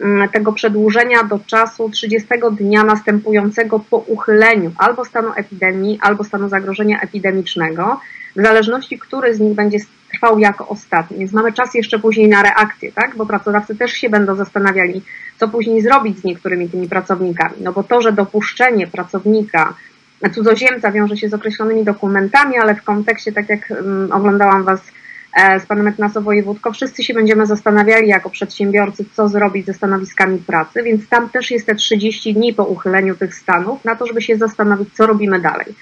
mm, 0.00 0.28
tego 0.28 0.52
przedłużenia 0.52 1.22
do 1.22 1.38
czasu 1.46 1.90
30 1.90 2.28
dnia 2.52 2.84
następującego 2.84 3.80
po 3.90 3.96
uchyleniu 3.96 4.72
albo 4.78 5.04
stanu 5.04 5.28
epidemii, 5.36 5.98
albo 6.02 6.24
stanu 6.24 6.48
zagrożenia 6.48 7.00
epidemicznego, 7.00 8.00
w 8.36 8.42
zależności, 8.42 8.98
który 8.98 9.34
z 9.34 9.40
nich 9.40 9.54
będzie 9.54 9.78
trwał 10.12 10.38
jako 10.38 10.68
ostatni. 10.68 11.18
Więc 11.18 11.32
mamy 11.32 11.52
czas 11.52 11.74
jeszcze 11.74 11.98
później 11.98 12.28
na 12.28 12.42
reakcję, 12.42 12.92
tak? 12.92 13.16
Bo 13.16 13.26
pracodawcy 13.26 13.76
też 13.76 13.92
się 13.92 14.10
będą 14.10 14.36
zastanawiali, 14.36 15.02
co 15.40 15.48
później 15.48 15.82
zrobić 15.82 16.18
z 16.18 16.24
niektórymi 16.24 16.68
tymi 16.68 16.88
pracownikami. 16.88 17.54
No 17.60 17.72
bo 17.72 17.82
to, 17.82 18.00
że 18.00 18.12
dopuszczenie 18.12 18.86
pracownika, 18.86 19.74
cudzoziemca 20.34 20.92
wiąże 20.92 21.16
się 21.16 21.28
z 21.28 21.34
określonymi 21.34 21.84
dokumentami, 21.84 22.56
ale 22.56 22.74
w 22.74 22.82
kontekście, 22.82 23.32
tak 23.32 23.48
jak 23.48 23.70
um, 23.70 24.08
oglądałam 24.12 24.64
Was 24.64 24.80
e, 25.36 25.60
z 25.60 25.66
panem 25.66 25.86
Etnaso 25.86 26.22
Wojewódko, 26.22 26.72
wszyscy 26.72 27.04
się 27.04 27.14
będziemy 27.14 27.46
zastanawiali 27.46 28.08
jako 28.08 28.30
przedsiębiorcy, 28.30 29.04
co 29.12 29.28
zrobić 29.28 29.66
ze 29.66 29.74
stanowiskami 29.74 30.38
pracy, 30.38 30.82
więc 30.82 31.08
tam 31.08 31.28
też 31.28 31.50
jest 31.50 31.66
te 31.66 31.74
30 31.74 32.34
dni 32.34 32.54
po 32.54 32.64
uchyleniu 32.64 33.14
tych 33.14 33.34
stanów 33.34 33.84
na 33.84 33.96
to, 33.96 34.06
żeby 34.06 34.22
się 34.22 34.36
zastanowić, 34.36 34.88
co 34.94 35.06
robimy 35.06 35.40
dalej. 35.40 35.74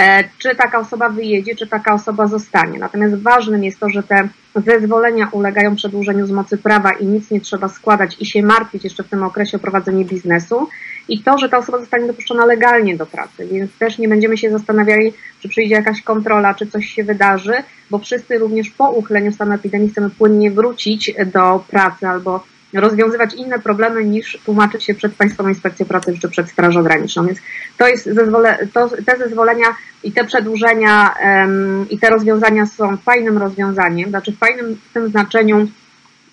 E, 0.00 0.24
czy 0.38 0.56
taka 0.56 0.78
osoba 0.78 1.08
wyjedzie, 1.08 1.56
czy 1.56 1.66
taka 1.66 1.94
osoba 1.94 2.26
zostanie. 2.26 2.78
Natomiast 2.78 3.22
ważnym 3.22 3.64
jest 3.64 3.80
to, 3.80 3.88
że 3.88 4.02
te 4.02 4.28
zezwolenia 4.66 5.28
ulegają 5.32 5.76
przedłużeniu 5.76 6.26
z 6.26 6.30
mocy 6.30 6.58
prawa 6.58 6.92
i 6.92 7.06
nic 7.06 7.30
nie 7.30 7.40
trzeba 7.40 7.68
składać 7.68 8.16
i 8.20 8.26
się 8.26 8.42
martwić 8.42 8.84
jeszcze 8.84 9.02
w 9.02 9.08
tym 9.08 9.22
okresie 9.22 9.56
o 9.56 9.60
prowadzenie 9.60 10.04
biznesu 10.04 10.68
i 11.08 11.22
to, 11.22 11.38
że 11.38 11.48
ta 11.48 11.58
osoba 11.58 11.78
zostanie 11.78 12.06
dopuszczona 12.06 12.46
legalnie 12.46 12.96
do 12.96 13.06
pracy, 13.06 13.48
więc 13.52 13.78
też 13.78 13.98
nie 13.98 14.08
będziemy 14.08 14.38
się 14.38 14.50
zastanawiali, 14.50 15.12
czy 15.40 15.48
przyjdzie 15.48 15.74
jakaś 15.74 16.02
kontrola, 16.02 16.54
czy 16.54 16.66
coś 16.66 16.86
się 16.86 17.04
wydarzy, 17.04 17.54
bo 17.90 17.98
wszyscy 17.98 18.38
również 18.38 18.70
po 18.70 18.90
uchyleniu 18.90 19.32
stanu 19.32 19.52
epidemii 19.52 19.88
chcemy 19.88 20.10
płynnie 20.10 20.50
wrócić 20.50 21.14
do 21.32 21.64
pracy 21.68 22.08
albo 22.08 22.44
rozwiązywać 22.72 23.34
inne 23.34 23.58
problemy 23.58 24.04
niż 24.04 24.38
tłumaczyć 24.44 24.84
się 24.84 24.94
przed 24.94 25.14
Państwową 25.14 25.48
Inspekcją 25.48 25.86
Pracy 25.86 26.14
czy 26.20 26.28
przed 26.28 26.50
Strażą 26.50 26.82
Graniczną. 26.82 27.26
Więc 27.26 27.38
to 27.78 27.88
jest 27.88 28.04
zezwole, 28.04 28.66
to, 28.72 28.88
te 29.06 29.18
zezwolenia 29.18 29.66
i 30.02 30.12
te 30.12 30.24
przedłużenia 30.24 31.14
um, 31.24 31.86
i 31.90 31.98
te 31.98 32.10
rozwiązania 32.10 32.66
są 32.66 32.96
fajnym 32.96 33.38
rozwiązaniem, 33.38 34.10
znaczy 34.10 34.32
fajnym 34.32 34.76
w 34.90 34.92
tym 34.92 35.08
znaczeniu, 35.08 35.68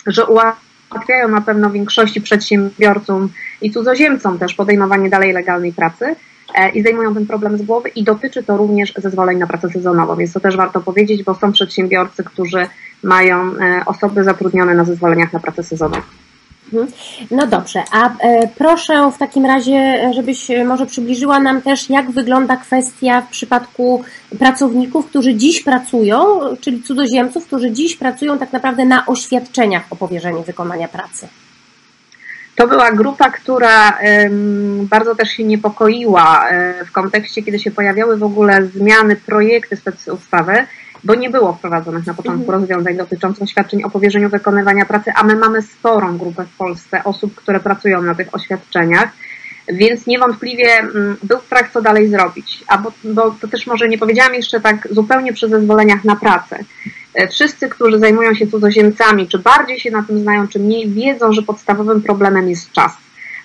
że 0.08 0.26
ułatwiają 0.26 1.28
na 1.30 1.42
pewno 1.42 1.70
większości 1.70 2.22
przedsiębiorcom 2.22 3.30
i 3.62 3.72
cudzoziemcom 3.72 4.40
też 4.40 4.54
podejmowanie 4.54 5.10
dalej 5.10 5.34
legalnej 5.34 5.74
pracy 5.74 6.16
e, 6.56 6.70
i 6.70 6.82
zdejmują 6.82 7.14
ten 7.14 7.28
problem 7.28 7.58
z 7.58 7.62
głowy 7.62 7.90
i 7.90 8.04
dotyczy 8.04 8.44
to 8.44 8.58
również 8.58 8.94
zezwoleń 8.98 9.38
na 9.38 9.48
pracę 9.48 9.70
sezonową, 9.70 10.16
więc 10.16 10.34
to 10.34 10.40
też 10.40 10.58
warto 10.58 10.82
powiedzieć, 10.82 11.24
bo 11.24 11.36
są 11.36 11.52
przedsiębiorcy, 11.52 12.24
którzy 12.24 12.68
mają 13.04 13.58
e, 13.58 13.82
osoby 13.86 14.24
zatrudnione 14.24 14.76
na 14.76 14.84
zezwoleniach 14.84 15.34
na 15.34 15.40
pracę 15.40 15.64
sezonową. 15.64 16.02
Mhm. 16.74 16.88
No 17.32 17.48
dobrze, 17.48 17.84
a 17.92 18.10
e, 18.20 18.48
proszę 18.48 19.12
w 19.16 19.18
takim 19.18 19.46
razie, 19.46 20.10
żebyś 20.16 20.48
może 20.66 20.86
przybliżyła 20.86 21.40
nam 21.40 21.62
też, 21.62 21.90
jak 21.90 22.12
wygląda 22.12 22.58
kwestia 22.58 23.22
w 23.22 23.30
przypadku 23.30 24.04
pracowników, 24.40 25.06
którzy 25.06 25.36
dziś 25.36 25.64
pracują, 25.64 26.40
czyli 26.62 26.84
cudzoziemców, 26.84 27.48
którzy 27.48 27.72
dziś 27.72 27.96
pracują 27.96 28.38
tak 28.38 28.54
naprawdę 28.54 28.86
na 28.86 29.06
oświadczeniach 29.06 29.84
o 29.90 29.96
powierzeniu 29.96 30.44
wykonania 30.44 30.88
pracy. 30.88 31.28
To 32.56 32.68
była 32.68 32.92
grupa, 32.92 33.30
która 33.30 33.98
bardzo 34.82 35.16
też 35.16 35.30
się 35.30 35.44
niepokoiła 35.44 36.50
e, 36.50 36.86
w 36.86 36.92
kontekście, 36.92 37.44
kiedy 37.44 37.60
się 37.60 37.72
pojawiały 37.72 38.18
w 38.18 38.24
ogóle 38.24 38.66
zmiany, 38.66 39.16
projekty 39.16 39.76
specustawy, 39.76 40.66
bo 41.04 41.16
nie 41.16 41.30
było 41.30 41.54
wprowadzonych 41.54 42.06
na 42.06 42.14
początku 42.14 42.42
mhm. 42.42 42.60
rozwiązań 42.60 42.98
dotyczących 42.98 43.44
oświadczeń 43.44 43.84
o 43.84 43.90
powierzeniu 43.90 44.30
wykonywania 44.30 44.86
pracy, 44.86 45.12
a 45.16 45.24
my 45.24 45.36
mamy 45.36 45.62
sporą 45.62 46.18
grupę 46.18 46.46
w 46.46 46.58
Polsce 46.58 47.04
osób, 47.04 47.36
które 47.36 47.60
pracują 47.60 48.02
na 48.02 48.16
tych 48.16 48.36
oświadczeniach. 48.36 49.10
Więc 49.74 50.08
niewątpliwie 50.08 50.80
mm, 50.80 51.18
był 51.24 51.40
strach, 51.40 51.72
co 51.72 51.82
dalej 51.82 52.10
zrobić. 52.10 52.64
A 52.68 52.78
bo, 52.78 52.92
bo 53.04 53.32
to 53.32 53.48
też 53.48 53.68
może 53.68 53.88
nie 53.88 53.98
powiedziałam 53.98 54.34
jeszcze 54.34 54.62
tak 54.62 54.88
zupełnie 54.92 55.34
przy 55.34 55.50
zezwoleniach 55.50 56.04
na 56.04 56.16
pracę. 56.16 56.60
E, 57.14 57.28
wszyscy, 57.28 57.70
którzy 57.70 58.00
zajmują 58.00 58.34
się 58.34 58.48
cudzoziemcami, 58.48 59.28
czy 59.28 59.40
bardziej 59.40 59.80
się 59.80 59.92
na 59.92 60.04
tym 60.04 60.20
znają, 60.20 60.48
czy 60.48 60.60
mniej, 60.60 60.90
wiedzą, 60.90 61.34
że 61.34 61.42
podstawowym 61.42 62.02
problemem 62.02 62.50
jest 62.50 62.72
czas. 62.72 62.92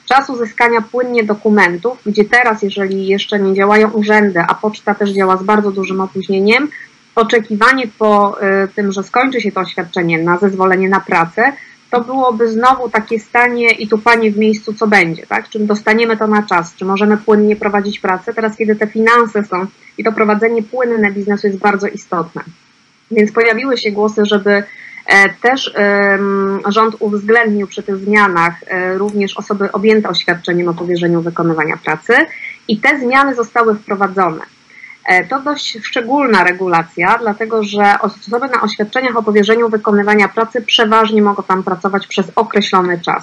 Czas 0.06 0.30
uzyskania 0.30 0.80
płynnie 0.80 1.24
dokumentów, 1.24 1.98
gdzie 2.06 2.24
teraz, 2.24 2.62
jeżeli 2.62 3.06
jeszcze 3.06 3.40
nie 3.40 3.54
działają 3.54 3.90
urzędy, 3.90 4.40
a 4.40 4.54
poczta 4.54 4.94
też 4.94 5.10
działa 5.10 5.36
z 5.36 5.42
bardzo 5.42 5.70
dużym 5.70 6.00
opóźnieniem, 6.00 6.68
oczekiwanie 7.14 7.88
po 7.98 8.40
e, 8.40 8.68
tym, 8.68 8.92
że 8.92 9.02
skończy 9.02 9.40
się 9.40 9.52
to 9.52 9.60
oświadczenie 9.60 10.18
na 10.18 10.38
zezwolenie 10.38 10.88
na 10.88 11.00
pracę, 11.00 11.52
to 11.90 12.00
byłoby 12.00 12.48
znowu 12.48 12.88
takie 12.88 13.20
stanie 13.20 13.70
i 13.70 13.88
tupanie 13.88 14.30
w 14.30 14.38
miejscu, 14.38 14.74
co 14.74 14.86
będzie, 14.86 15.26
tak? 15.26 15.48
Czy 15.48 15.58
dostaniemy 15.58 16.16
to 16.16 16.26
na 16.26 16.42
czas, 16.42 16.74
czy 16.74 16.84
możemy 16.84 17.16
płynnie 17.16 17.56
prowadzić 17.56 18.00
pracę, 18.00 18.34
teraz 18.34 18.56
kiedy 18.56 18.76
te 18.76 18.86
finanse 18.86 19.44
są 19.44 19.66
i 19.98 20.04
to 20.04 20.12
prowadzenie 20.12 20.62
płynne 20.62 21.12
biznesu 21.12 21.46
jest 21.46 21.58
bardzo 21.58 21.86
istotne. 21.86 22.42
Więc 23.10 23.32
pojawiły 23.32 23.78
się 23.78 23.90
głosy, 23.90 24.24
żeby 24.24 24.50
e, 25.06 25.28
też 25.42 25.74
rząd 26.68 26.96
uwzględnił 26.98 27.66
przy 27.66 27.82
tych 27.82 27.96
zmianach 27.96 28.54
e, 28.66 28.98
również 28.98 29.36
osoby 29.36 29.72
objęte 29.72 30.08
oświadczeniem 30.08 30.68
o 30.68 30.74
powierzeniu 30.74 31.22
wykonywania 31.22 31.76
pracy 31.76 32.12
i 32.68 32.80
te 32.80 33.00
zmiany 33.00 33.34
zostały 33.34 33.74
wprowadzone. 33.74 34.42
E, 35.04 35.24
to 35.24 35.40
dość 35.40 35.78
szczególna 35.82 36.44
regulacja, 36.44 37.18
dlatego 37.18 37.62
że 37.62 37.94
osoby 38.00 38.48
na 38.48 38.62
oświadczeniach 38.62 39.16
o 39.16 39.22
powierzeniu 39.22 39.68
wykonywania 39.68 40.28
pracy 40.28 40.62
przeważnie 40.62 41.22
mogą 41.22 41.42
tam 41.42 41.62
pracować 41.62 42.06
przez 42.06 42.26
określony 42.36 43.00
czas. 43.00 43.22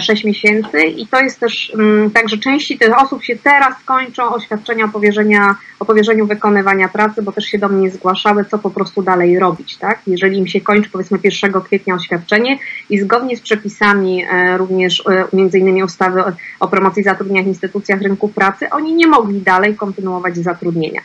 6 0.00 0.24
e, 0.24 0.28
miesięcy 0.28 0.82
i 0.82 1.06
to 1.06 1.20
jest 1.20 1.40
też 1.40 1.72
mm, 1.74 2.10
tak, 2.10 2.28
że 2.28 2.38
części 2.38 2.78
tych 2.78 3.02
osób 3.02 3.24
się 3.24 3.36
teraz 3.36 3.74
kończą 3.84 4.34
oświadczenia 4.34 4.84
o, 4.84 4.88
powierzenia, 4.88 5.56
o 5.80 5.84
powierzeniu 5.84 6.26
wykonywania 6.26 6.88
pracy, 6.88 7.22
bo 7.22 7.32
też 7.32 7.44
się 7.44 7.58
do 7.58 7.68
mnie 7.68 7.90
zgłaszały, 7.90 8.44
co 8.44 8.58
po 8.58 8.70
prostu 8.70 9.02
dalej 9.02 9.38
robić, 9.38 9.76
tak? 9.76 10.00
Jeżeli 10.06 10.38
im 10.38 10.46
się 10.46 10.60
kończy 10.60 10.90
powiedzmy 10.90 11.18
1 11.22 11.52
kwietnia 11.60 11.94
oświadczenie 11.94 12.58
i 12.90 12.98
zgodnie 12.98 13.36
z 13.36 13.40
przepisami 13.40 14.24
e, 14.24 14.58
również 14.58 15.04
między 15.32 15.58
innymi 15.58 15.84
ustawy 15.84 16.22
o 16.60 16.68
promocji 16.68 17.02
zatrudnienia 17.02 17.44
w 17.44 17.48
instytucjach 17.48 18.02
rynku 18.02 18.28
pracy, 18.28 18.70
oni 18.70 18.94
nie 18.94 19.06
mogli 19.06 19.40
dalej 19.40 19.76
kontynuować 19.76 20.36
zatrudnienia 20.36 20.79
zatrudnienia. 20.80 21.00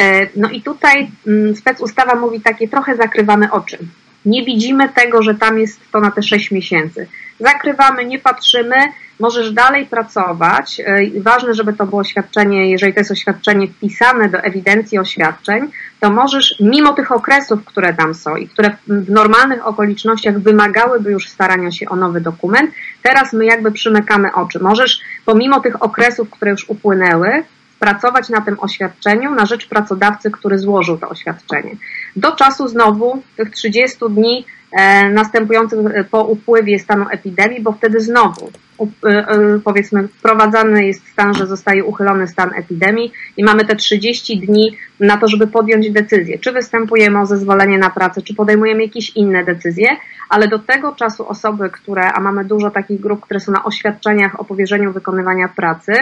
E, 0.00 0.28
no 0.36 0.50
i 0.50 0.62
tutaj 0.62 1.10
mm, 1.26 1.56
spec 1.56 1.80
ustawa 1.80 2.14
mówi 2.14 2.40
takie 2.40 2.68
trochę 2.68 2.96
zakrywamy 2.96 3.50
oczy. 3.50 3.78
Nie 4.26 4.44
widzimy 4.44 4.88
tego, 4.88 5.22
że 5.22 5.34
tam 5.34 5.58
jest 5.58 5.80
to 5.92 6.00
na 6.00 6.10
te 6.10 6.22
6 6.22 6.50
miesięcy. 6.50 7.06
Zakrywamy, 7.40 8.04
nie 8.04 8.18
patrzymy, 8.18 8.76
możesz 9.20 9.52
dalej 9.52 9.86
pracować. 9.86 10.80
E, 10.80 11.20
ważne, 11.20 11.54
żeby 11.54 11.72
to 11.72 11.86
było 11.86 12.00
oświadczenie, 12.00 12.70
jeżeli 12.70 12.94
to 12.94 13.00
jest 13.00 13.10
oświadczenie 13.10 13.66
wpisane 13.66 14.28
do 14.28 14.38
ewidencji 14.38 14.98
oświadczeń, 14.98 15.70
to 16.00 16.10
możesz, 16.10 16.54
mimo 16.60 16.92
tych 16.92 17.12
okresów, 17.12 17.64
które 17.64 17.94
tam 17.94 18.14
są 18.14 18.36
i 18.36 18.48
które 18.48 18.76
w 18.86 19.10
normalnych 19.10 19.66
okolicznościach 19.66 20.38
wymagałyby 20.38 21.10
już 21.10 21.28
starania 21.28 21.70
się 21.70 21.88
o 21.88 21.96
nowy 21.96 22.20
dokument, 22.20 22.70
teraz 23.02 23.32
my 23.32 23.44
jakby 23.44 23.72
przymykamy 23.72 24.32
oczy. 24.32 24.58
Możesz, 24.58 25.00
pomimo 25.24 25.60
tych 25.60 25.82
okresów, 25.82 26.30
które 26.30 26.50
już 26.50 26.68
upłynęły, 26.68 27.44
pracować 27.82 28.28
na 28.28 28.40
tym 28.40 28.56
oświadczeniu 28.60 29.34
na 29.34 29.46
rzecz 29.46 29.68
pracodawcy, 29.68 30.30
który 30.30 30.58
złożył 30.58 30.98
to 30.98 31.08
oświadczenie. 31.08 31.76
Do 32.16 32.32
czasu 32.32 32.68
znowu 32.68 33.22
tych 33.36 33.50
30 33.50 33.98
dni 34.10 34.44
e, 34.72 35.10
następujących 35.10 35.78
e, 35.86 36.04
po 36.04 36.24
upływie 36.24 36.78
stanu 36.78 37.06
epidemii, 37.10 37.60
bo 37.62 37.72
wtedy 37.72 38.00
znowu 38.00 38.50
e, 38.80 39.58
powiedzmy 39.64 40.08
wprowadzany 40.08 40.86
jest 40.86 41.08
stan, 41.08 41.34
że 41.34 41.46
zostaje 41.46 41.84
uchylony 41.84 42.28
stan 42.28 42.50
epidemii 42.56 43.12
i 43.36 43.44
mamy 43.44 43.64
te 43.64 43.76
30 43.76 44.38
dni 44.38 44.76
na 45.00 45.16
to, 45.16 45.28
żeby 45.28 45.46
podjąć 45.46 45.90
decyzję, 45.90 46.38
czy 46.38 46.52
występujemy 46.52 47.20
o 47.20 47.26
zezwolenie 47.26 47.78
na 47.78 47.90
pracę, 47.90 48.22
czy 48.22 48.34
podejmujemy 48.34 48.82
jakieś 48.82 49.16
inne 49.16 49.44
decyzje, 49.44 49.88
ale 50.28 50.48
do 50.48 50.58
tego 50.58 50.92
czasu 50.92 51.28
osoby, 51.28 51.70
które, 51.70 52.12
a 52.12 52.20
mamy 52.20 52.44
dużo 52.44 52.70
takich 52.70 53.00
grup, 53.00 53.20
które 53.20 53.40
są 53.40 53.52
na 53.52 53.64
oświadczeniach 53.64 54.40
o 54.40 54.44
powierzeniu 54.44 54.92
wykonywania 54.92 55.48
pracy, 55.48 55.92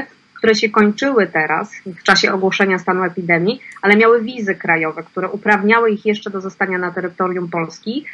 które 0.40 0.54
się 0.54 0.70
kończyły 0.70 1.26
teraz 1.26 1.72
w 1.86 2.02
czasie 2.02 2.32
ogłoszenia 2.32 2.78
stanu 2.78 3.04
epidemii, 3.04 3.60
ale 3.82 3.96
miały 3.96 4.22
wizy 4.22 4.54
krajowe, 4.54 5.02
które 5.02 5.28
uprawniały 5.28 5.90
ich 5.90 6.06
jeszcze 6.06 6.30
do 6.30 6.40
zostania 6.40 6.78
na 6.78 6.90
terytorium 6.90 7.48
Polski. 7.50 8.04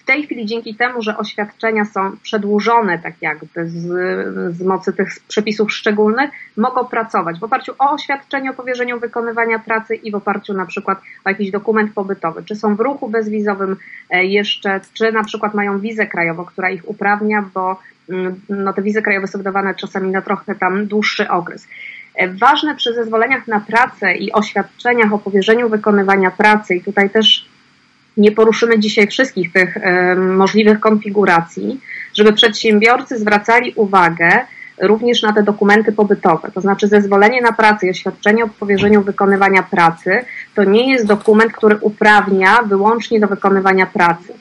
W 0.00 0.04
tej 0.06 0.22
chwili 0.22 0.46
dzięki 0.46 0.74
temu, 0.74 1.02
że 1.02 1.16
oświadczenia 1.16 1.84
są 1.84 2.16
przedłużone 2.22 2.98
tak 2.98 3.14
jakby 3.20 3.68
z, 3.68 3.86
z 4.56 4.62
mocy 4.62 4.92
tych 4.92 5.08
przepisów 5.28 5.72
szczególnych, 5.72 6.30
mogą 6.56 6.84
pracować 6.84 7.38
w 7.38 7.44
oparciu 7.44 7.72
o 7.78 7.90
oświadczenie 7.90 8.50
o 8.50 8.54
powierzeniu 8.54 9.00
wykonywania 9.00 9.58
pracy 9.58 9.94
i 9.94 10.10
w 10.10 10.14
oparciu 10.14 10.54
na 10.54 10.66
przykład 10.66 10.98
o 11.24 11.30
jakiś 11.30 11.50
dokument 11.50 11.92
pobytowy. 11.94 12.42
Czy 12.44 12.56
są 12.56 12.76
w 12.76 12.80
ruchu 12.80 13.08
bezwizowym 13.08 13.76
e, 14.10 14.24
jeszcze, 14.24 14.80
czy 14.94 15.12
na 15.12 15.24
przykład 15.24 15.54
mają 15.54 15.78
wizę 15.78 16.06
krajową, 16.06 16.44
która 16.44 16.70
ich 16.70 16.88
uprawnia, 16.88 17.44
bo 17.54 17.80
mm, 18.08 18.40
no, 18.48 18.72
te 18.72 18.82
wizy 18.82 19.02
krajowe 19.02 19.26
są 19.26 19.38
wydawane 19.38 19.74
czasami 19.74 20.10
na 20.10 20.22
trochę 20.22 20.54
tam 20.54 20.86
dłuższy 20.86 21.28
okres. 21.28 21.68
E, 22.14 22.28
ważne 22.28 22.74
przy 22.74 22.94
zezwoleniach 22.94 23.46
na 23.46 23.60
pracę 23.60 24.14
i 24.14 24.32
oświadczeniach 24.32 25.12
o 25.12 25.18
powierzeniu 25.18 25.68
wykonywania 25.68 26.30
pracy, 26.30 26.74
i 26.74 26.80
tutaj 26.80 27.10
też 27.10 27.48
nie 28.18 28.32
poruszymy 28.32 28.78
dzisiaj 28.78 29.06
wszystkich 29.06 29.52
tych 29.52 29.78
możliwych 30.16 30.80
konfiguracji, 30.80 31.80
żeby 32.14 32.32
przedsiębiorcy 32.32 33.18
zwracali 33.18 33.72
uwagę 33.76 34.28
również 34.82 35.22
na 35.22 35.32
te 35.32 35.42
dokumenty 35.42 35.92
pobytowe. 35.92 36.50
To 36.54 36.60
znaczy 36.60 36.88
zezwolenie 36.88 37.40
na 37.40 37.52
pracę 37.52 37.86
i 37.86 37.90
oświadczenie 37.90 38.44
o 38.44 38.48
powierzeniu 38.48 39.02
wykonywania 39.02 39.62
pracy 39.62 40.24
to 40.54 40.64
nie 40.64 40.92
jest 40.92 41.06
dokument, 41.06 41.52
który 41.52 41.76
uprawnia 41.80 42.62
wyłącznie 42.62 43.20
do 43.20 43.26
wykonywania 43.26 43.86
pracy. 43.86 44.32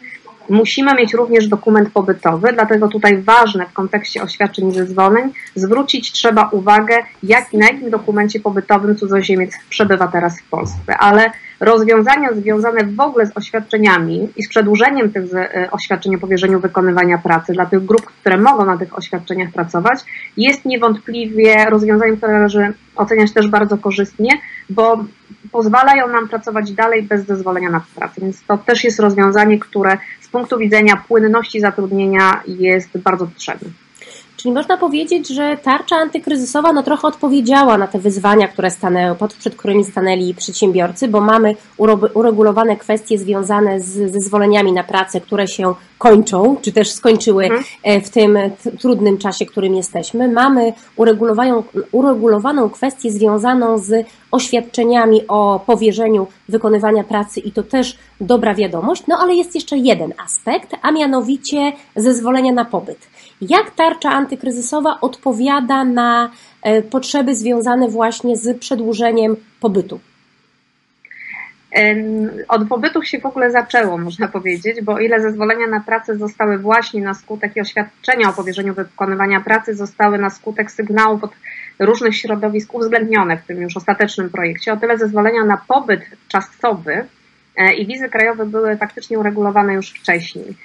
Musimy 0.50 0.96
mieć 0.96 1.14
również 1.14 1.48
dokument 1.48 1.90
pobytowy, 1.94 2.54
dlatego 2.54 2.88
tutaj 2.88 3.18
ważne 3.22 3.66
w 3.66 3.74
kontekście 3.74 4.22
oświadczeń 4.22 4.72
zezwoleń 4.72 5.34
zwrócić 5.56 6.12
trzeba 6.12 6.50
uwagę, 6.50 6.96
jak, 7.24 7.54
na 7.54 7.66
jakim 7.66 7.90
dokumencie 7.90 8.40
pobytowym 8.40 8.96
cudzoziemiec 8.96 9.52
przebywa 9.70 10.08
teraz 10.08 10.42
w 10.42 10.50
Polsce. 10.50 10.98
Ale 11.00 11.32
rozwiązania 11.60 12.34
związane 12.34 12.84
w 12.84 13.00
ogóle 13.00 13.26
z 13.26 13.38
oświadczeniami 13.38 14.30
i 14.36 14.44
z 14.44 14.50
przedłużeniem 14.50 15.12
tych 15.12 15.34
e, 15.34 15.72
oświadczeń 15.72 16.16
o 16.16 16.20
powierzeniu 16.20 16.60
wykonywania 16.60 17.18
pracy 17.18 17.54
dla 17.54 17.66
tych 17.66 17.86
grup, 17.86 18.06
które 18.06 18.38
mogą 18.38 18.66
na 18.66 18.78
tych 18.78 18.98
oświadczeniach 18.98 19.52
pracować, 19.52 20.00
jest 20.38 20.66
niewątpliwie 20.66 21.66
rozwiązaniem, 21.70 22.18
które 22.18 22.34
należy 22.34 22.74
oceniać 22.96 23.34
też 23.34 23.48
bardzo 23.48 23.78
korzystnie, 23.78 24.32
bo 24.70 25.06
pozwalają 25.52 26.08
nam 26.08 26.28
pracować 26.28 26.72
dalej 26.72 27.04
bez 27.04 27.26
zezwolenia 27.26 27.70
na 27.70 27.82
pracę. 27.96 28.22
Więc 28.22 28.44
to 28.44 28.58
też 28.58 28.84
jest 28.84 29.00
rozwiązanie, 29.00 29.60
które 29.60 29.98
z 30.22 30.28
punktu 30.28 30.58
widzenia 30.58 31.04
płynności 31.08 31.60
zatrudnienia 31.60 32.42
jest 32.48 32.98
bardzo 32.98 33.28
potrzebne. 33.28 33.70
Czyli 34.48 34.56
można 34.56 34.78
powiedzieć, 34.78 35.28
że 35.28 35.58
tarcza 35.64 35.96
antykryzysowa 35.96 36.74
no 36.74 36.84
trochę 36.84 37.08
odpowiedziała 37.08 37.78
na 37.78 37.88
te 37.88 38.00
wyzwania, 38.00 38.48
które 38.48 38.72
stanęły, 38.72 39.16
przed 39.40 39.56
którymi 39.56 39.84
stanęli 39.84 40.34
przedsiębiorcy, 40.34 41.08
bo 41.08 41.22
mamy 41.22 41.56
uregulowane 42.14 42.76
kwestie 42.76 43.18
związane 43.18 43.80
z 43.80 44.12
zezwoleniami 44.12 44.74
na 44.74 44.84
pracę, 44.84 45.22
które 45.22 45.48
się 45.48 45.74
kończą, 45.98 46.58
czy 46.62 46.72
też 46.72 46.92
skończyły 46.92 47.44
mhm. 47.44 47.64
e, 47.84 48.02
w 48.02 48.10
tym 48.10 48.38
trudnym 48.80 49.18
czasie, 49.18 49.46
którym 49.46 49.76
jesteśmy. 49.76 50.28
Mamy 50.28 50.74
uregulowaną, 50.96 51.64
uregulowaną 51.92 52.70
kwestię 52.70 53.12
związaną 53.12 53.78
z 53.78 54.08
oświadczeniami 54.32 55.28
o 55.28 55.60
powierzeniu 55.66 56.28
wykonywania 56.50 57.04
pracy 57.04 57.40
i 57.40 57.52
to 57.52 57.64
też 57.64 57.98
dobra 58.22 58.56
wiadomość, 58.56 59.04
no 59.08 59.18
ale 59.22 59.36
jest 59.36 59.56
jeszcze 59.56 59.78
jeden 59.78 60.14
aspekt, 60.26 60.76
a 60.82 60.92
mianowicie 60.92 61.74
zezwolenia 61.96 62.52
na 62.52 62.66
pobyt. 62.66 63.08
Jak 63.42 63.72
tarcza 63.72 64.10
antykryzysowa 64.10 64.98
odpowiada 65.02 65.84
na 65.84 66.32
e, 66.62 66.82
potrzeby 66.82 67.36
związane 67.36 67.90
właśnie 67.90 68.38
z 68.38 68.60
przedłużeniem 68.60 69.36
pobytu? 69.60 70.00
Od 72.48 72.68
pobytów 72.68 73.08
się 73.08 73.20
w 73.20 73.26
ogóle 73.26 73.52
zaczęło, 73.52 73.98
można 73.98 74.28
powiedzieć, 74.28 74.82
bo 74.82 75.00
ile 75.00 75.22
zezwolenia 75.22 75.68
na 75.68 75.80
pracę 75.80 76.18
zostały 76.18 76.58
właśnie 76.58 77.02
na 77.02 77.14
skutek 77.14 77.56
i 77.56 77.62
oświadczenia 77.62 78.30
o 78.30 78.34
powierzeniu 78.34 78.74
wykonywania 78.74 79.42
pracy 79.42 79.76
zostały 79.76 80.18
na 80.18 80.30
skutek 80.30 80.72
sygnałów 80.72 81.24
od 81.24 81.32
różnych 81.80 82.16
środowisk 82.16 82.74
uwzględnione 82.74 83.38
w 83.38 83.46
tym 83.46 83.62
już 83.62 83.78
ostatecznym 83.78 84.30
projekcie, 84.30 84.74
o 84.74 84.78
tyle 84.78 84.98
zezwolenia 84.98 85.46
na 85.46 85.58
pobyt 85.68 86.02
czasowy 86.28 87.06
e, 87.58 87.74
i 87.74 87.86
wizy 87.86 88.10
krajowe 88.10 88.46
były 88.46 88.78
faktycznie 88.78 89.20
uregulowane 89.20 89.74
już 89.74 89.90
wcześniej. 89.90 90.56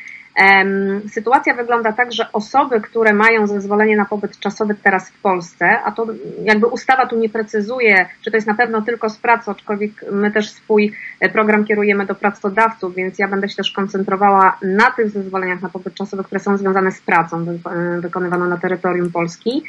Sytuacja 1.08 1.54
wygląda 1.54 1.92
tak, 1.92 2.12
że 2.12 2.32
osoby, 2.32 2.80
które 2.80 3.12
mają 3.12 3.46
zezwolenie 3.46 3.96
na 3.96 4.04
pobyt 4.04 4.38
czasowy 4.38 4.74
teraz 4.74 5.10
w 5.10 5.20
Polsce, 5.20 5.78
a 5.84 5.92
to 5.92 6.06
jakby 6.42 6.66
ustawa 6.66 7.06
tu 7.06 7.18
nie 7.18 7.28
precyzuje, 7.28 8.06
czy 8.24 8.30
to 8.30 8.36
jest 8.36 8.46
na 8.46 8.54
pewno 8.54 8.82
tylko 8.82 9.10
z 9.10 9.16
pracy, 9.16 9.50
aczkolwiek 9.50 9.92
my 10.12 10.30
też 10.30 10.50
swój 10.50 10.92
e, 11.20 11.28
program 11.28 11.64
kierujemy 11.64 12.06
do 12.06 12.14
pracodawców, 12.14 12.94
więc 12.94 13.18
ja 13.18 13.28
będę 13.28 13.48
się 13.48 13.56
też 13.56 13.70
koncentrowała 13.70 14.58
na 14.62 14.90
tych 14.90 15.10
zezwoleniach 15.10 15.62
na 15.62 15.68
pobyt 15.68 15.94
czasowy, 15.94 16.24
które 16.24 16.40
są 16.40 16.56
związane 16.56 16.92
z 16.92 17.00
pracą 17.00 17.46
e, 17.66 18.00
wykonywaną 18.00 18.46
na 18.46 18.56
terytorium 18.56 19.12
Polski. 19.12 19.62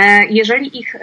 E, 0.00 0.26
jeżeli 0.30 0.78
ich 0.78 0.96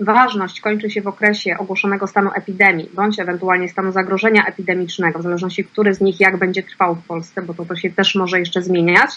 ważność 0.00 0.60
kończy 0.60 0.90
się 0.90 1.02
w 1.02 1.06
okresie 1.06 1.56
ogłoszonego 1.58 2.06
stanu 2.06 2.30
epidemii, 2.34 2.90
bądź 2.94 3.20
ewentualnie 3.20 3.68
stanu 3.68 3.92
zagrożenia 3.92 4.44
epidemicznego, 4.46 5.18
w 5.18 5.22
zależności 5.22 5.64
który 5.64 5.94
z 5.94 6.00
nich 6.00 6.20
jak 6.20 6.36
będzie 6.36 6.62
trwał 6.62 6.94
w 6.94 7.06
Polsce, 7.06 7.42
bo 7.42 7.54
to, 7.54 7.64
to 7.64 7.76
się 7.76 7.90
też 7.90 8.14
może 8.14 8.38
jeszcze 8.38 8.62
zmieniać, 8.62 9.10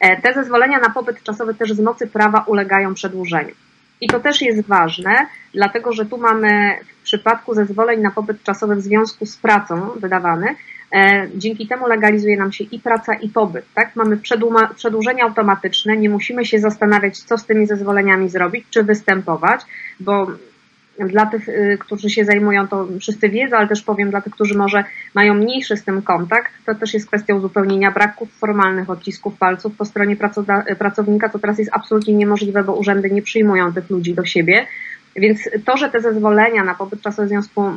e, 0.00 0.20
te 0.22 0.34
zezwolenia 0.34 0.78
na 0.78 0.90
pobyt 0.90 1.22
czasowy 1.22 1.54
też 1.54 1.72
z 1.72 1.80
mocy 1.80 2.06
prawa 2.06 2.44
ulegają 2.46 2.94
przedłużeniu. 2.94 3.54
I 4.00 4.06
to 4.06 4.20
też 4.20 4.42
jest 4.42 4.66
ważne, 4.66 5.26
dlatego 5.54 5.92
że 5.92 6.06
tu 6.06 6.18
mamy 6.18 6.78
w 7.00 7.02
przypadku 7.02 7.54
zezwoleń 7.54 8.00
na 8.00 8.10
pobyt 8.10 8.42
czasowy 8.42 8.76
w 8.76 8.80
związku 8.80 9.26
z 9.26 9.36
pracą 9.36 9.90
wydawany, 9.96 10.54
e, 10.92 11.28
dzięki 11.34 11.66
temu 11.66 11.86
legalizuje 11.86 12.36
nam 12.36 12.52
się 12.52 12.64
i 12.64 12.80
praca, 12.80 13.14
i 13.14 13.28
pobyt. 13.28 13.64
Tak? 13.74 13.96
Mamy 13.96 14.20
przedłużenie 14.74 15.24
automatyczne, 15.24 15.96
nie 15.96 16.10
musimy 16.10 16.44
się 16.44 16.58
zastanawiać, 16.58 17.18
co 17.18 17.38
z 17.38 17.46
tymi 17.46 17.66
zezwoleniami 17.66 18.28
zrobić, 18.28 18.64
czy 18.70 18.82
występować, 18.82 19.60
bo 20.00 20.26
dla 20.98 21.26
tych, 21.26 21.48
y, 21.48 21.78
którzy 21.80 22.10
się 22.10 22.24
zajmują, 22.24 22.68
to 22.68 22.88
wszyscy 23.00 23.28
wiedzą, 23.28 23.56
ale 23.56 23.68
też 23.68 23.82
powiem 23.82 24.10
dla 24.10 24.20
tych, 24.20 24.32
którzy 24.32 24.54
może 24.54 24.84
mają 25.14 25.34
mniejszy 25.34 25.76
z 25.76 25.84
tym 25.84 26.02
kontakt, 26.02 26.52
to 26.66 26.74
też 26.74 26.94
jest 26.94 27.06
kwestia 27.06 27.34
uzupełnienia 27.34 27.90
braków 27.90 28.32
formalnych 28.32 28.90
odcisków 28.90 29.38
palców 29.38 29.76
po 29.76 29.84
stronie 29.84 30.16
pracownika, 30.78 31.28
co 31.28 31.38
teraz 31.38 31.58
jest 31.58 31.70
absolutnie 31.74 32.14
niemożliwe, 32.14 32.64
bo 32.64 32.74
urzędy 32.74 33.10
nie 33.10 33.22
przyjmują 33.22 33.72
tych 33.72 33.90
ludzi 33.90 34.14
do 34.14 34.24
siebie. 34.24 34.66
Więc 35.16 35.40
to, 35.64 35.76
że 35.76 35.90
te 35.90 36.00
zezwolenia 36.00 36.64
na 36.64 36.74
pobyt 36.74 37.02
czasowy 37.02 37.28
związku 37.28 37.72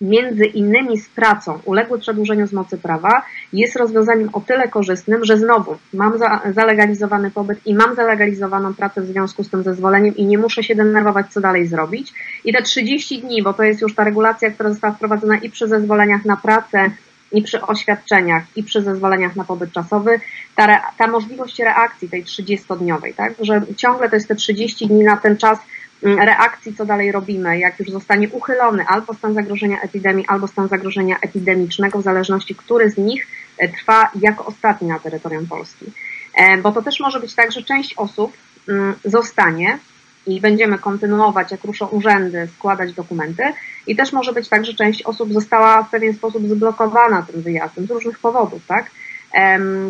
między 0.00 0.44
innymi 0.44 0.98
z 0.98 1.08
pracą. 1.08 1.58
Uległy 1.64 1.98
przedłużeniu 1.98 2.46
z 2.46 2.52
mocy 2.52 2.78
prawa. 2.78 3.22
Jest 3.52 3.76
rozwiązaniem 3.76 4.28
o 4.32 4.40
tyle 4.40 4.68
korzystnym, 4.68 5.24
że 5.24 5.38
znowu 5.38 5.76
mam 5.94 6.18
za, 6.18 6.40
zalegalizowany 6.54 7.30
pobyt 7.30 7.66
i 7.66 7.74
mam 7.74 7.94
zalegalizowaną 7.94 8.74
pracę 8.74 9.02
w 9.02 9.06
związku 9.06 9.44
z 9.44 9.50
tym 9.50 9.62
zezwoleniem 9.62 10.16
i 10.16 10.24
nie 10.24 10.38
muszę 10.38 10.62
się 10.62 10.74
denerwować, 10.74 11.26
co 11.32 11.40
dalej 11.40 11.66
zrobić. 11.66 12.12
I 12.44 12.52
te 12.52 12.62
30 12.62 13.20
dni, 13.20 13.42
bo 13.42 13.52
to 13.52 13.62
jest 13.62 13.80
już 13.80 13.94
ta 13.94 14.04
regulacja, 14.04 14.50
która 14.50 14.70
została 14.70 14.94
wprowadzona 14.94 15.36
i 15.36 15.50
przy 15.50 15.68
zezwoleniach 15.68 16.24
na 16.24 16.36
pracę, 16.36 16.90
i 17.32 17.42
przy 17.42 17.60
oświadczeniach, 17.60 18.44
i 18.56 18.62
przy 18.62 18.82
zezwoleniach 18.82 19.36
na 19.36 19.44
pobyt 19.44 19.72
czasowy, 19.72 20.20
ta, 20.54 20.82
ta 20.98 21.06
możliwość 21.06 21.58
reakcji 21.58 22.08
tej 22.08 22.24
30-dniowej, 22.24 23.14
tak, 23.14 23.32
że 23.40 23.62
ciągle 23.76 24.08
to 24.08 24.16
jest 24.16 24.28
te 24.28 24.34
30 24.34 24.86
dni 24.86 25.04
na 25.04 25.16
ten 25.16 25.36
czas, 25.36 25.58
reakcji, 26.02 26.74
co 26.74 26.86
dalej 26.86 27.12
robimy, 27.12 27.58
jak 27.58 27.78
już 27.78 27.90
zostanie 27.90 28.28
uchylony 28.28 28.84
albo 28.86 29.14
stan 29.14 29.34
zagrożenia 29.34 29.80
epidemii, 29.80 30.26
albo 30.28 30.48
stan 30.48 30.68
zagrożenia 30.68 31.16
epidemicznego, 31.20 31.98
w 31.98 32.02
zależności, 32.02 32.54
który 32.54 32.90
z 32.90 32.96
nich 32.96 33.26
e, 33.58 33.68
trwa 33.68 34.10
jako 34.20 34.46
ostatni 34.46 34.88
na 34.88 34.98
terytorium 34.98 35.46
Polski. 35.46 35.86
E, 36.34 36.58
bo 36.58 36.72
to 36.72 36.82
też 36.82 37.00
może 37.00 37.20
być 37.20 37.34
tak, 37.34 37.52
że 37.52 37.62
część 37.62 37.94
osób 37.94 38.36
mm, 38.68 38.94
zostanie 39.04 39.78
i 40.26 40.40
będziemy 40.40 40.78
kontynuować, 40.78 41.50
jak 41.52 41.64
ruszą 41.64 41.86
urzędy, 41.86 42.48
składać 42.58 42.92
dokumenty. 42.92 43.42
I 43.86 43.96
też 43.96 44.12
może 44.12 44.32
być 44.32 44.48
tak, 44.48 44.64
że 44.64 44.74
część 44.74 45.02
osób 45.02 45.32
została 45.32 45.82
w 45.82 45.90
pewien 45.90 46.14
sposób 46.14 46.48
zblokowana 46.48 47.22
tym 47.22 47.42
wyjazdem 47.42 47.86
z 47.86 47.90
różnych 47.90 48.18
powodów, 48.18 48.66
tak? 48.66 48.90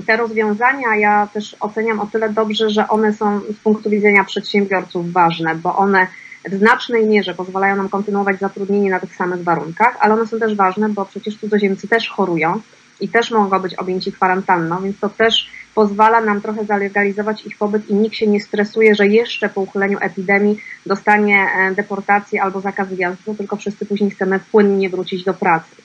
Te 0.07 0.17
rozwiązania 0.17 0.97
ja 0.97 1.27
też 1.27 1.57
oceniam 1.61 2.01
o 2.01 2.07
tyle 2.07 2.29
dobrze, 2.29 2.71
że 2.71 2.89
one 2.89 3.13
są 3.13 3.41
z 3.41 3.57
punktu 3.57 3.91
widzenia 3.91 4.25
przedsiębiorców 4.25 5.13
ważne, 5.13 5.55
bo 5.55 5.77
one 5.77 6.07
w 6.45 6.55
znacznej 6.55 7.07
mierze 7.07 7.35
pozwalają 7.35 7.77
nam 7.77 7.89
kontynuować 7.89 8.39
zatrudnienie 8.39 8.91
na 8.91 9.01
tych 9.01 9.17
samych 9.17 9.43
warunkach, 9.43 9.97
ale 10.01 10.15
one 10.15 10.27
są 10.27 10.39
też 10.39 10.55
ważne, 10.55 10.89
bo 10.89 11.05
przecież 11.05 11.37
cudzoziemcy 11.37 11.89
też 11.89 12.09
chorują 12.09 12.61
i 13.01 13.09
też 13.09 13.31
mogą 13.31 13.59
być 13.59 13.75
objęci 13.75 14.13
kwarantanną, 14.13 14.83
więc 14.83 14.99
to 15.01 15.09
też 15.09 15.51
pozwala 15.75 16.21
nam 16.21 16.41
trochę 16.41 16.65
zalegalizować 16.65 17.47
ich 17.47 17.59
pobyt 17.59 17.91
i 17.91 17.95
nikt 17.95 18.17
się 18.17 18.27
nie 18.27 18.41
stresuje, 18.41 18.95
że 18.95 19.07
jeszcze 19.07 19.49
po 19.49 19.61
uchyleniu 19.61 19.99
epidemii 20.01 20.59
dostanie 20.87 21.37
e, 21.37 21.75
deportację 21.75 22.43
albo 22.43 22.61
zakaz 22.61 22.89
wjazdu, 22.95 23.35
tylko 23.35 23.57
wszyscy 23.57 23.87
później 23.87 24.11
chcemy 24.11 24.41
płynnie 24.53 24.91
wrócić 24.91 25.25
do 25.25 25.35
pracy. 25.35 25.77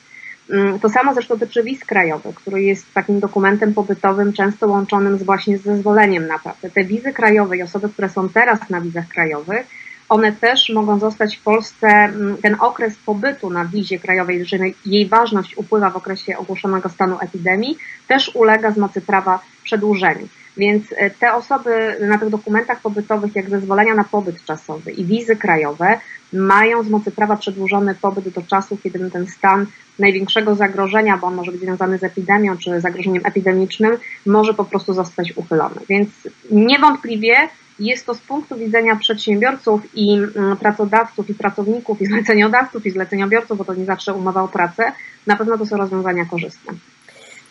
Mm, 0.51 0.79
to 0.79 0.89
samo 0.89 1.13
zresztą 1.13 1.37
dotyczy 1.37 1.63
wiz 1.63 1.85
krajowych, 1.85 2.35
który 2.35 2.63
jest 2.63 2.93
takim 2.93 3.19
dokumentem 3.19 3.73
pobytowym, 3.73 4.33
często 4.33 4.67
łączonym 4.67 5.17
z 5.17 5.23
właśnie 5.23 5.57
z 5.57 5.63
zezwoleniem 5.63 6.27
na 6.27 6.39
pracę. 6.39 6.69
Te 6.69 6.83
wizy 6.83 7.13
krajowe 7.13 7.57
i 7.57 7.63
osoby, 7.63 7.89
które 7.89 8.09
są 8.09 8.29
teraz 8.29 8.69
na 8.69 8.81
wizach 8.81 9.07
krajowych, 9.07 9.67
one 10.09 10.31
też 10.31 10.69
mogą 10.69 10.99
zostać 10.99 11.37
w 11.37 11.41
Polsce, 11.41 11.87
mm, 11.87 12.37
ten 12.37 12.55
okres 12.59 12.95
pobytu 13.05 13.49
na 13.49 13.65
wizie 13.65 13.99
krajowej, 13.99 14.45
że 14.45 14.57
jej 14.85 15.07
ważność 15.07 15.57
upływa 15.57 15.89
w 15.89 15.95
okresie 15.95 16.37
ogłoszonego 16.37 16.89
stanu 16.89 17.17
epidemii, 17.21 17.77
też 18.07 18.31
ulega 18.35 18.71
z 18.71 18.77
mocy 18.77 19.01
prawa 19.01 19.39
przedłużeniu. 19.63 20.27
Więc 20.57 20.85
e, 20.97 21.09
te 21.09 21.33
osoby 21.33 21.97
na 22.01 22.17
tych 22.17 22.29
dokumentach 22.29 22.81
pobytowych, 22.81 23.35
jak 23.35 23.49
zezwolenia 23.49 23.95
na 23.95 24.03
pobyt 24.03 24.45
czasowy 24.45 24.91
i 24.91 25.05
wizy 25.05 25.35
krajowe, 25.35 25.99
mają 26.33 26.83
z 26.83 26.89
mocy 26.89 27.11
prawa 27.11 27.35
przedłużony 27.35 27.95
pobyt 27.95 28.29
do 28.29 28.41
czasu, 28.41 28.77
kiedy 28.83 29.11
ten 29.11 29.27
stan 29.27 29.65
największego 29.99 30.55
zagrożenia, 30.55 31.17
bo 31.17 31.27
on 31.27 31.35
może 31.35 31.51
być 31.51 31.61
związany 31.61 31.97
z 31.97 32.03
epidemią 32.03 32.57
czy 32.57 32.81
zagrożeniem 32.81 33.25
epidemicznym, 33.25 33.91
może 34.25 34.53
po 34.53 34.65
prostu 34.65 34.93
zostać 34.93 35.33
uchylony. 35.37 35.75
Więc 35.89 36.09
niewątpliwie 36.51 37.33
jest 37.79 38.05
to 38.05 38.13
z 38.13 38.19
punktu 38.19 38.57
widzenia 38.57 38.95
przedsiębiorców 38.95 39.81
i 39.95 40.13
mm, 40.13 40.57
pracodawców 40.57 41.29
i 41.29 41.33
pracowników 41.33 42.01
i 42.01 42.05
zleceniodawców 42.05 42.85
i 42.85 42.91
zleceniobiorców, 42.91 43.57
bo 43.57 43.65
to 43.65 43.73
nie 43.73 43.85
zawsze 43.85 44.13
umowa 44.13 44.43
o 44.43 44.47
pracę, 44.47 44.91
na 45.27 45.35
pewno 45.35 45.57
to 45.57 45.65
są 45.65 45.77
rozwiązania 45.77 46.25
korzystne. 46.25 46.73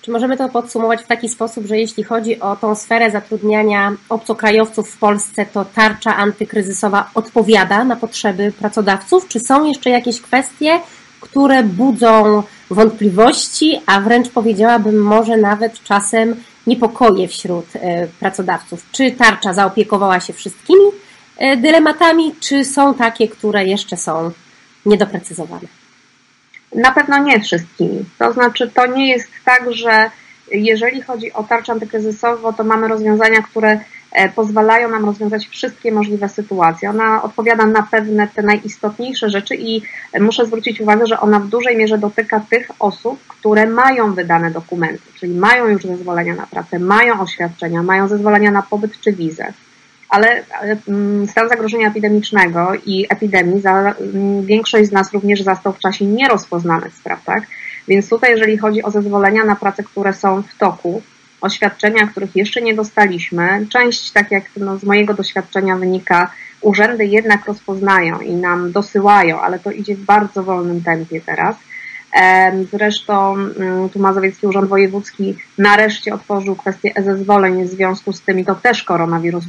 Czy 0.02 0.10
możemy 0.10 0.36
to 0.36 0.48
podsumować 0.48 1.02
w 1.02 1.06
taki 1.06 1.28
sposób, 1.28 1.66
że 1.66 1.78
jeśli 1.78 2.04
chodzi 2.04 2.40
o 2.40 2.56
tą 2.56 2.74
sferę 2.74 3.10
zatrudniania 3.10 3.92
obcokrajowców 4.08 4.90
w 4.90 4.98
Polsce, 4.98 5.46
to 5.46 5.64
tarcza 5.64 6.16
antykryzysowa 6.16 7.10
odpowiada 7.14 7.84
na 7.84 7.96
potrzeby 7.96 8.52
pracodawców? 8.58 9.28
Czy 9.28 9.40
są 9.40 9.64
jeszcze 9.64 9.90
jakieś 9.90 10.20
kwestie, 10.20 10.80
które 11.20 11.62
budzą 11.64 12.42
wątpliwości, 12.70 13.80
a 13.86 14.00
wręcz 14.00 14.28
powiedziałabym 14.28 15.02
może 15.02 15.36
nawet 15.36 15.82
czasem 15.82 16.36
niepokoje 16.66 17.28
wśród 17.28 17.66
e, 17.74 18.06
pracodawców? 18.06 18.86
Czy 18.92 19.10
tarcza 19.10 19.52
zaopiekowała 19.52 20.20
się 20.20 20.32
wszystkimi 20.32 20.86
e, 21.38 21.56
dylematami, 21.56 22.34
czy 22.40 22.64
są 22.64 22.94
takie, 22.94 23.28
które 23.28 23.64
jeszcze 23.64 23.96
są 23.96 24.30
niedoprecyzowane? 24.86 25.79
Na 26.74 26.92
pewno 26.92 27.18
nie 27.18 27.40
wszystkimi. 27.40 28.04
To 28.18 28.32
znaczy, 28.32 28.70
to 28.74 28.86
nie 28.86 29.08
jest 29.08 29.28
tak, 29.44 29.72
że 29.72 30.10
jeżeli 30.52 31.02
chodzi 31.02 31.32
o 31.32 31.42
tarczę 31.42 31.72
antykryzysową, 31.72 32.52
to 32.52 32.64
mamy 32.64 32.88
rozwiązania, 32.88 33.42
które 33.42 33.80
e, 34.12 34.28
pozwalają 34.28 34.90
nam 34.90 35.04
rozwiązać 35.04 35.46
wszystkie 35.48 35.92
możliwe 35.92 36.28
sytuacje. 36.28 36.90
Ona 36.90 37.22
odpowiada 37.22 37.66
na 37.66 37.82
pewne 37.82 38.28
te 38.28 38.42
najistotniejsze 38.42 39.30
rzeczy 39.30 39.54
i 39.56 39.82
muszę 40.20 40.46
zwrócić 40.46 40.80
uwagę, 40.80 41.06
że 41.06 41.20
ona 41.20 41.40
w 41.40 41.48
dużej 41.48 41.76
mierze 41.76 41.98
dotyka 41.98 42.40
tych 42.50 42.70
osób, 42.78 43.20
które 43.28 43.66
mają 43.66 44.14
wydane 44.14 44.50
dokumenty, 44.50 45.02
czyli 45.14 45.34
mają 45.34 45.68
już 45.68 45.82
zezwolenia 45.82 46.34
na 46.34 46.46
pracę, 46.46 46.78
mają 46.78 47.20
oświadczenia, 47.20 47.82
mają 47.82 48.08
zezwolenia 48.08 48.50
na 48.50 48.62
pobyt 48.62 49.00
czy 49.00 49.12
wizę 49.12 49.52
ale 50.10 50.42
mm, 50.88 51.26
stan 51.26 51.48
zagrożenia 51.48 51.88
epidemicznego 51.88 52.72
i 52.86 53.06
epidemii 53.08 53.60
za, 53.60 53.94
mm, 53.94 54.46
większość 54.46 54.88
z 54.88 54.92
nas 54.92 55.12
również 55.12 55.42
zastał 55.42 55.72
w 55.72 55.78
czasie 55.78 56.04
nierozpoznanych 56.04 56.94
spraw, 56.94 57.24
tak? 57.24 57.46
Więc 57.88 58.08
tutaj, 58.08 58.30
jeżeli 58.30 58.58
chodzi 58.58 58.82
o 58.82 58.90
zezwolenia 58.90 59.44
na 59.44 59.56
pracę, 59.56 59.82
które 59.82 60.12
są 60.12 60.42
w 60.42 60.58
toku, 60.58 61.02
oświadczenia, 61.40 62.06
których 62.06 62.36
jeszcze 62.36 62.62
nie 62.62 62.74
dostaliśmy, 62.74 63.66
część, 63.70 64.10
tak 64.10 64.30
jak 64.30 64.44
no, 64.56 64.78
z 64.78 64.84
mojego 64.84 65.14
doświadczenia 65.14 65.76
wynika, 65.76 66.30
urzędy 66.60 67.06
jednak 67.06 67.46
rozpoznają 67.46 68.20
i 68.20 68.34
nam 68.34 68.72
dosyłają, 68.72 69.40
ale 69.40 69.58
to 69.58 69.70
idzie 69.70 69.96
w 69.96 70.04
bardzo 70.04 70.42
wolnym 70.42 70.82
tempie 70.82 71.20
teraz. 71.20 71.56
Zresztą 72.72 73.34
mm, 73.34 73.88
tu 73.88 73.98
Mazowiecki 73.98 74.46
Urząd 74.46 74.68
Wojewódzki 74.68 75.36
nareszcie 75.58 76.14
otworzył 76.14 76.56
kwestię 76.56 76.92
e-zezwoleń 76.94 77.64
w 77.64 77.68
związku 77.68 78.12
z 78.12 78.20
tym 78.20 78.38
i 78.38 78.44
to 78.44 78.54
też 78.54 78.82
koronawirus 78.82 79.44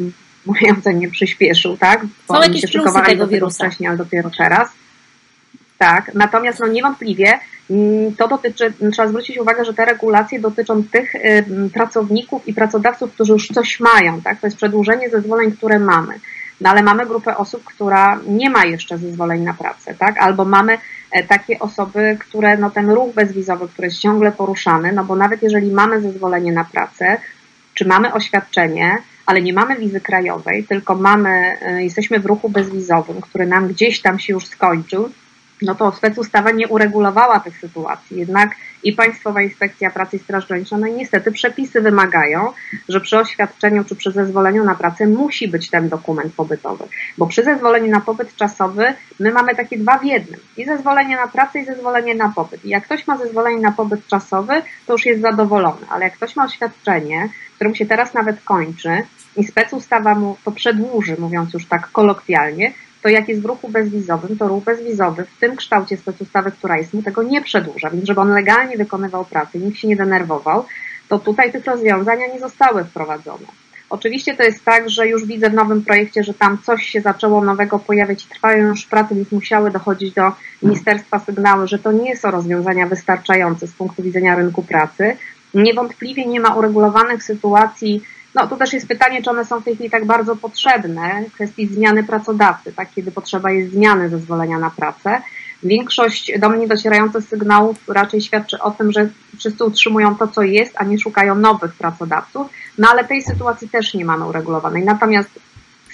moje 0.46 0.80
ocenie 0.80 1.10
przyspieszył, 1.10 1.78
tak? 1.78 2.06
Bo 2.28 2.36
Są 2.36 2.42
jakieś 2.42 2.72
plusy 2.72 3.00
tego 3.06 3.28
wirusa. 3.28 3.66
Wcześniej, 3.66 3.88
ale 3.88 3.98
dopiero 3.98 4.30
teraz. 4.38 4.70
Tak, 5.78 6.12
natomiast 6.14 6.60
no 6.60 6.68
niewątpliwie 6.68 7.40
mm, 7.70 8.16
to 8.16 8.28
dotyczy, 8.28 8.74
trzeba 8.92 9.08
zwrócić 9.08 9.38
uwagę, 9.38 9.66
że 9.66 9.74
te 9.74 9.86
regulacje 9.86 10.40
dotyczą 10.40 10.84
tych 10.84 11.14
pracowników 11.74 12.48
i 12.48 12.54
pracodawców, 12.54 13.14
którzy 13.14 13.34
już 13.34 13.48
coś 13.48 13.80
mają, 13.80 14.22
tak? 14.22 14.40
To 14.40 14.48
jest 14.48 14.58
przedłużenie 14.58 15.10
zezwoleń, 15.10 15.52
które 15.52 15.80
mamy. 15.80 16.14
No 16.62 16.70
ale 16.70 16.84
mamy 16.84 17.06
grupę 17.06 17.38
osób, 17.38 17.64
która 17.64 18.20
nie 18.28 18.50
ma 18.50 18.66
jeszcze 18.66 18.98
zezwoleń 18.98 19.42
na 19.42 19.54
pracę, 19.54 19.94
tak? 19.94 20.18
Albo 20.18 20.46
mamy 20.46 20.78
e, 21.12 21.24
takie 21.24 21.60
osoby, 21.60 22.18
które 22.20 22.58
no 22.58 22.70
ten 22.70 22.90
ruch 22.90 23.14
bezwizowy, 23.14 23.68
który 23.68 23.88
jest 23.88 24.00
ciągle 24.00 24.32
poruszany, 24.32 24.92
no 24.92 25.04
bo 25.04 25.16
nawet 25.16 25.44
jeżeli 25.44 25.72
mamy 25.72 26.02
zezwolenie 26.02 26.52
na 26.52 26.64
pracę, 26.64 27.18
czy 27.74 27.88
mamy 27.88 28.14
oświadczenie, 28.14 28.98
ale 29.26 29.42
nie 29.42 29.54
mamy 29.54 29.78
wizy 29.78 30.02
krajowej, 30.02 30.64
tylko 30.64 30.96
mamy, 30.96 31.30
e, 31.62 31.84
jesteśmy 31.84 32.20
w 32.20 32.26
ruchu 32.26 32.50
bezwizowym, 32.50 33.22
który 33.22 33.46
nam 33.46 33.68
gdzieś 33.68 34.02
tam 34.02 34.20
się 34.20 34.34
już 34.34 34.46
skończył, 34.46 35.10
no 35.62 35.76
to 35.76 35.92
specustawa 35.92 36.52
nie 36.52 36.68
uregulowała 36.68 37.40
tych 37.40 37.58
sytuacji. 37.58 38.20
Jednak 38.20 38.56
i 38.84 38.94
Państwowa 38.94 39.42
Inspekcja 39.42 39.92
Pracy 39.92 40.18
i 40.18 40.20
Straż 40.20 40.48
Graniczna, 40.48 40.78
no 40.78 40.88
i 40.88 40.94
niestety 40.94 41.32
przepisy 41.32 41.82
wymagają, 41.82 42.54
że 42.90 43.02
przy 43.02 43.18
oświadczeniu 43.18 43.84
czy 43.84 43.96
przy 43.96 44.12
zezwoleniu 44.12 44.64
na 44.64 44.76
pracę 44.76 45.08
musi 45.08 45.48
być 45.48 45.70
ten 45.70 45.90
dokument 45.90 46.34
pobytowy. 46.34 46.84
Bo 47.18 47.28
przy 47.28 47.44
zezwoleniu 47.44 47.92
na 47.92 48.02
pobyt 48.02 48.36
czasowy 48.36 48.94
my 49.20 49.32
mamy 49.32 49.56
takie 49.56 49.78
dwa 49.78 49.98
w 49.98 50.06
jednym. 50.06 50.40
I 50.58 50.66
zezwolenie 50.66 51.16
na 51.16 51.28
pracę 51.28 51.60
i 51.60 51.66
zezwolenie 51.66 52.16
na 52.16 52.30
pobyt. 52.30 52.66
I 52.66 52.70
jak 52.70 52.84
ktoś 52.84 53.08
ma 53.08 53.18
zezwolenie 53.18 53.62
na 53.62 53.72
pobyt 53.72 54.08
czasowy, 54.08 54.62
to 54.86 54.94
już 54.94 55.06
jest 55.06 55.22
zadowolony. 55.22 55.86
Ale 55.90 56.06
jak 56.06 56.14
ktoś 56.14 56.36
ma 56.36 56.46
oświadczenie, 56.46 57.30
którym 57.56 57.76
się 57.76 57.86
teraz 57.86 58.14
nawet 58.14 58.44
kończy 58.44 59.04
i 59.38 59.44
specustawa 59.44 60.16
mu 60.16 60.38
to 60.46 60.52
przedłuży, 60.52 61.16
mówiąc 61.20 61.54
już 61.54 61.66
tak 61.66 61.92
kolokwialnie, 61.92 62.74
to 63.04 63.10
jak 63.10 63.30
jest 63.30 63.42
w 63.42 63.46
ruchu 63.46 63.70
bezwizowym, 63.70 64.38
to 64.38 64.48
ruch 64.48 64.64
bezwizowy 64.64 65.26
w 65.26 65.40
tym 65.40 65.56
kształcie 65.56 65.98
specustawy, 65.98 66.52
która 66.52 66.78
jest 66.78 66.94
mu 66.94 67.04
tego 67.04 67.24
nie 67.24 67.42
przedłuża, 67.42 67.90
więc 67.90 68.06
żeby 68.06 68.22
on 68.22 68.34
legalnie 68.34 68.78
wykonywał 68.78 69.26
pracę, 69.26 69.60
nikt 69.60 69.78
się 69.78 69.88
nie 69.88 69.96
denerwował, 69.96 70.66
to 71.08 71.20
tutaj 71.20 71.52
tych 71.52 71.66
rozwiązania 71.66 72.28
nie 72.28 72.40
zostały 72.40 72.84
wprowadzone. 72.84 73.46
Oczywiście 73.90 74.36
to 74.36 74.44
jest 74.44 74.66
tak, 74.66 74.90
że 74.90 75.08
już 75.08 75.26
widzę 75.26 75.50
w 75.50 75.54
nowym 75.54 75.84
projekcie, 75.84 76.24
że 76.24 76.34
tam 76.34 76.58
coś 76.58 76.86
się 76.86 77.02
zaczęło 77.02 77.44
nowego 77.44 77.80
pojawiać 77.80 78.26
i 78.26 78.30
trwają 78.30 78.68
już 78.68 78.86
prace, 78.86 79.16
więc 79.16 79.32
musiały 79.32 79.72
dochodzić 79.72 80.14
do 80.14 80.32
ministerstwa 80.64 81.20
sygnały, 81.20 81.68
że 81.68 81.80
to 81.80 81.92
nie 81.92 82.18
są 82.18 82.32
rozwiązania 82.32 82.88
wystarczające 82.88 83.68
z 83.68 83.72
punktu 83.72 84.04
widzenia 84.04 84.36
rynku 84.36 84.64
pracy. 84.64 85.18
Niewątpliwie 85.54 86.26
nie 86.26 86.40
ma 86.40 86.56
uregulowanych 86.56 87.24
sytuacji 87.24 88.04
no 88.36 88.48
to 88.48 88.58
też 88.58 88.74
jest 88.74 88.88
pytanie, 88.88 89.22
czy 89.24 89.30
one 89.30 89.46
są 89.46 89.60
w 89.60 89.64
tej 89.64 89.76
chwili 89.76 89.90
tak 89.90 90.06
bardzo 90.06 90.36
potrzebne 90.36 91.24
w 91.30 91.34
kwestii 91.34 91.68
zmiany 91.68 92.04
pracodawcy, 92.04 92.74
tak, 92.74 92.90
kiedy 92.96 93.12
potrzeba 93.12 93.52
jest 93.52 93.72
zmiany 93.72 94.10
zezwolenia 94.10 94.60
na 94.60 94.70
pracę. 94.70 95.22
Większość 95.64 96.40
do 96.40 96.50
mnie 96.50 96.68
docierających 96.68 97.24
sygnałów 97.24 97.78
raczej 97.88 98.22
świadczy 98.22 98.60
o 98.60 98.72
tym, 98.72 98.92
że 98.92 99.10
wszyscy 99.38 99.64
utrzymują 99.64 100.16
to, 100.16 100.28
co 100.28 100.42
jest, 100.42 100.74
a 100.78 100.84
nie 100.84 101.00
szukają 101.00 101.36
nowych 101.36 101.74
pracodawców, 101.74 102.48
no 102.78 102.88
ale 102.92 103.04
tej 103.04 103.22
sytuacji 103.22 103.70
też 103.70 103.94
nie 103.94 104.06
mamy 104.06 104.26
uregulowanej. 104.26 104.86
Natomiast 104.86 105.30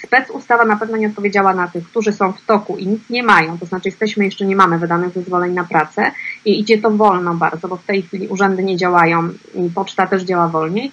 spec 0.02 0.30
ustawa 0.30 0.64
na 0.64 0.76
pewno 0.76 0.96
nie 0.96 1.08
odpowiedziała 1.08 1.54
na 1.54 1.68
tych, 1.68 1.88
którzy 1.88 2.12
są 2.12 2.32
w 2.32 2.44
toku 2.46 2.76
i 2.76 2.86
nic 2.86 3.10
nie 3.10 3.22
mają, 3.22 3.58
to 3.58 3.66
znaczy 3.66 3.88
jesteśmy 3.88 4.24
jeszcze 4.24 4.46
nie 4.46 4.56
mamy 4.56 4.78
wydanych 4.78 5.12
zezwoleń 5.12 5.52
na 5.52 5.64
pracę 5.64 6.10
i 6.44 6.60
idzie 6.60 6.78
to 6.78 6.90
wolno 6.90 7.34
bardzo, 7.34 7.68
bo 7.68 7.76
w 7.76 7.84
tej 7.84 8.02
chwili 8.02 8.28
urzędy 8.28 8.62
nie 8.62 8.76
działają 8.76 9.28
i 9.54 9.70
poczta 9.74 10.06
też 10.06 10.22
działa 10.22 10.48
wolniej 10.48 10.92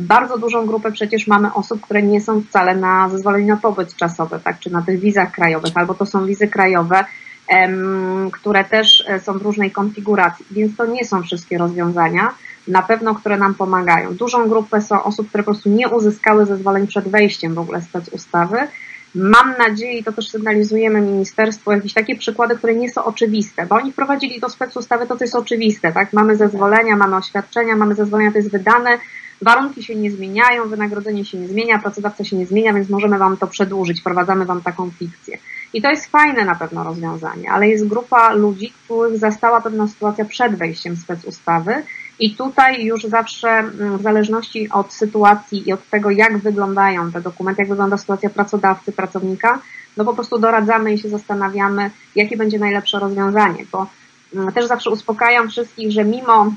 bardzo 0.00 0.38
dużą 0.38 0.66
grupę 0.66 0.92
przecież 0.92 1.26
mamy 1.26 1.54
osób, 1.54 1.80
które 1.80 2.02
nie 2.02 2.20
są 2.20 2.42
wcale 2.42 2.76
na 2.76 3.08
zezwoleniu 3.08 3.46
na 3.46 3.56
pobyt 3.56 3.96
czasowy, 3.96 4.40
tak, 4.44 4.58
czy 4.58 4.70
na 4.70 4.82
tych 4.82 5.00
wizach 5.00 5.32
krajowych, 5.32 5.72
albo 5.74 5.94
to 5.94 6.06
są 6.06 6.26
wizy 6.26 6.48
krajowe, 6.48 7.04
które 8.32 8.64
też 8.64 9.04
e, 9.08 9.20
są 9.20 9.38
w 9.38 9.42
różnej 9.42 9.70
konfiguracji, 9.70 10.46
więc 10.50 10.76
to 10.76 10.86
nie 10.86 11.04
są 11.04 11.22
wszystkie 11.22 11.58
rozwiązania, 11.58 12.34
na 12.68 12.82
pewno, 12.82 13.14
które 13.14 13.38
nam 13.38 13.54
pomagają. 13.54 14.14
Dużą 14.14 14.48
grupę 14.48 14.80
są 14.80 15.02
osób, 15.02 15.28
które 15.28 15.44
po 15.44 15.50
prostu 15.50 15.68
nie 15.68 15.88
uzyskały 15.88 16.46
zezwoleń 16.46 16.86
przed 16.86 17.08
wejściem 17.08 17.54
w 17.54 17.58
ogóle 17.58 17.82
spec 17.82 18.08
ustawy. 18.08 18.56
Mam 19.14 19.54
nadzieję, 19.58 19.98
i 19.98 20.04
to 20.04 20.12
też 20.12 20.30
sygnalizujemy 20.30 21.00
ministerstwu, 21.00 21.72
jakieś 21.72 21.92
takie 21.92 22.16
przykłady, 22.16 22.56
które 22.56 22.74
nie 22.74 22.90
są 22.90 23.04
oczywiste, 23.04 23.66
bo 23.66 23.74
oni 23.74 23.92
wprowadzili 23.92 24.40
do 24.40 24.48
spec 24.48 24.76
ustawy 24.76 25.06
to, 25.06 25.16
co 25.16 25.24
jest 25.24 25.34
oczywiste, 25.34 25.92
tak? 25.92 26.12
Mamy 26.12 26.36
zezwolenia, 26.36 26.96
mamy 26.96 27.16
oświadczenia, 27.16 27.76
mamy 27.76 27.94
zezwolenia, 27.94 28.32
to 28.32 28.38
jest 28.38 28.50
wydane, 28.50 28.98
warunki 29.44 29.82
się 29.82 29.94
nie 29.94 30.10
zmieniają, 30.10 30.68
wynagrodzenie 30.68 31.24
się 31.24 31.38
nie 31.38 31.48
zmienia, 31.48 31.78
pracodawca 31.78 32.24
się 32.24 32.36
nie 32.36 32.46
zmienia, 32.46 32.72
więc 32.72 32.88
możemy 32.88 33.18
Wam 33.18 33.36
to 33.36 33.46
przedłużyć, 33.46 34.00
wprowadzamy 34.00 34.44
Wam 34.44 34.62
taką 34.62 34.90
fikcję. 34.90 35.38
I 35.72 35.82
to 35.82 35.90
jest 35.90 36.06
fajne 36.06 36.44
na 36.44 36.54
pewno 36.54 36.84
rozwiązanie, 36.84 37.50
ale 37.50 37.68
jest 37.68 37.88
grupa 37.88 38.32
ludzi, 38.32 38.72
których 38.84 39.18
zastała 39.18 39.60
pewna 39.60 39.88
sytuacja 39.88 40.24
przed 40.24 40.54
wejściem 40.54 40.96
specustawy 40.96 41.82
i 42.18 42.36
tutaj 42.36 42.84
już 42.84 43.04
zawsze 43.04 43.48
mm, 43.48 43.98
w 43.98 44.02
zależności 44.02 44.70
od 44.70 44.92
sytuacji 44.92 45.68
i 45.68 45.72
od 45.72 45.90
tego, 45.90 46.10
jak 46.10 46.38
wyglądają 46.38 47.12
te 47.12 47.20
dokumenty, 47.20 47.62
jak 47.62 47.68
wygląda 47.68 47.96
sytuacja 47.96 48.30
pracodawcy, 48.30 48.92
pracownika, 48.92 49.60
no 49.96 50.04
po 50.04 50.14
prostu 50.14 50.38
doradzamy 50.38 50.94
i 50.94 50.98
się 50.98 51.08
zastanawiamy, 51.08 51.90
jakie 52.14 52.36
będzie 52.36 52.58
najlepsze 52.58 52.98
rozwiązanie, 52.98 53.64
bo 53.72 53.86
mm, 54.34 54.52
też 54.52 54.66
zawsze 54.66 54.90
uspokajam 54.90 55.48
wszystkich, 55.48 55.92
że 55.92 56.04
mimo 56.04 56.52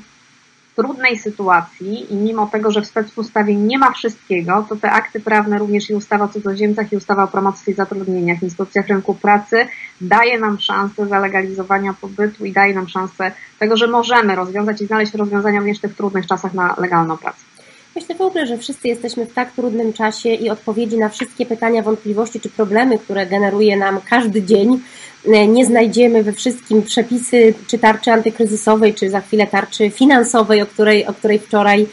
trudnej 0.78 1.18
sytuacji 1.18 2.12
i 2.12 2.16
mimo 2.16 2.46
tego, 2.46 2.70
że 2.70 2.82
w 2.82 2.86
specustawie 2.86 3.56
nie 3.56 3.78
ma 3.78 3.92
wszystkiego, 3.92 4.66
to 4.68 4.76
te 4.76 4.90
akty 4.90 5.20
prawne, 5.20 5.58
również 5.58 5.90
i 5.90 5.94
ustawa 5.94 6.24
o 6.24 6.28
cudzoziemcach 6.28 6.92
i 6.92 6.96
ustawa 6.96 7.24
o 7.24 7.28
promocji 7.28 7.74
zatrudnienia 7.74 8.36
w 8.36 8.42
instytucjach 8.42 8.88
rynku 8.88 9.14
pracy 9.14 9.66
daje 10.00 10.38
nam 10.38 10.60
szansę 10.60 11.06
zalegalizowania 11.06 11.94
pobytu 12.00 12.44
i 12.44 12.52
daje 12.52 12.74
nam 12.74 12.88
szansę 12.88 13.32
tego, 13.58 13.76
że 13.76 13.86
możemy 13.86 14.34
rozwiązać 14.34 14.82
i 14.82 14.86
znaleźć 14.86 15.14
rozwiązania 15.14 15.58
również 15.58 15.78
w 15.78 15.82
tych 15.82 15.96
trudnych 15.96 16.26
czasach 16.26 16.54
na 16.54 16.74
legalną 16.78 17.16
pracę. 17.16 17.57
Myślę 17.98 18.14
w 18.14 18.20
ogóle, 18.20 18.46
że 18.46 18.58
wszyscy 18.58 18.88
jesteśmy 18.88 19.26
w 19.26 19.32
tak 19.32 19.52
trudnym 19.52 19.92
czasie 19.92 20.28
i 20.28 20.50
odpowiedzi 20.50 20.98
na 20.98 21.08
wszystkie 21.08 21.46
pytania, 21.46 21.82
wątpliwości 21.82 22.40
czy 22.40 22.48
problemy, 22.48 22.98
które 22.98 23.26
generuje 23.26 23.76
nam 23.76 24.00
każdy 24.00 24.42
dzień, 24.42 24.80
e, 25.26 25.46
nie 25.46 25.66
znajdziemy 25.66 26.22
we 26.22 26.32
wszystkim 26.32 26.82
przepisy 26.82 27.54
czy 27.66 27.78
tarczy 27.78 28.10
antykryzysowej, 28.10 28.94
czy 28.94 29.10
za 29.10 29.20
chwilę 29.20 29.46
tarczy 29.46 29.90
finansowej, 29.90 30.62
o 30.62 30.66
której, 30.66 31.06
o 31.06 31.14
której 31.14 31.38
wczoraj 31.38 31.86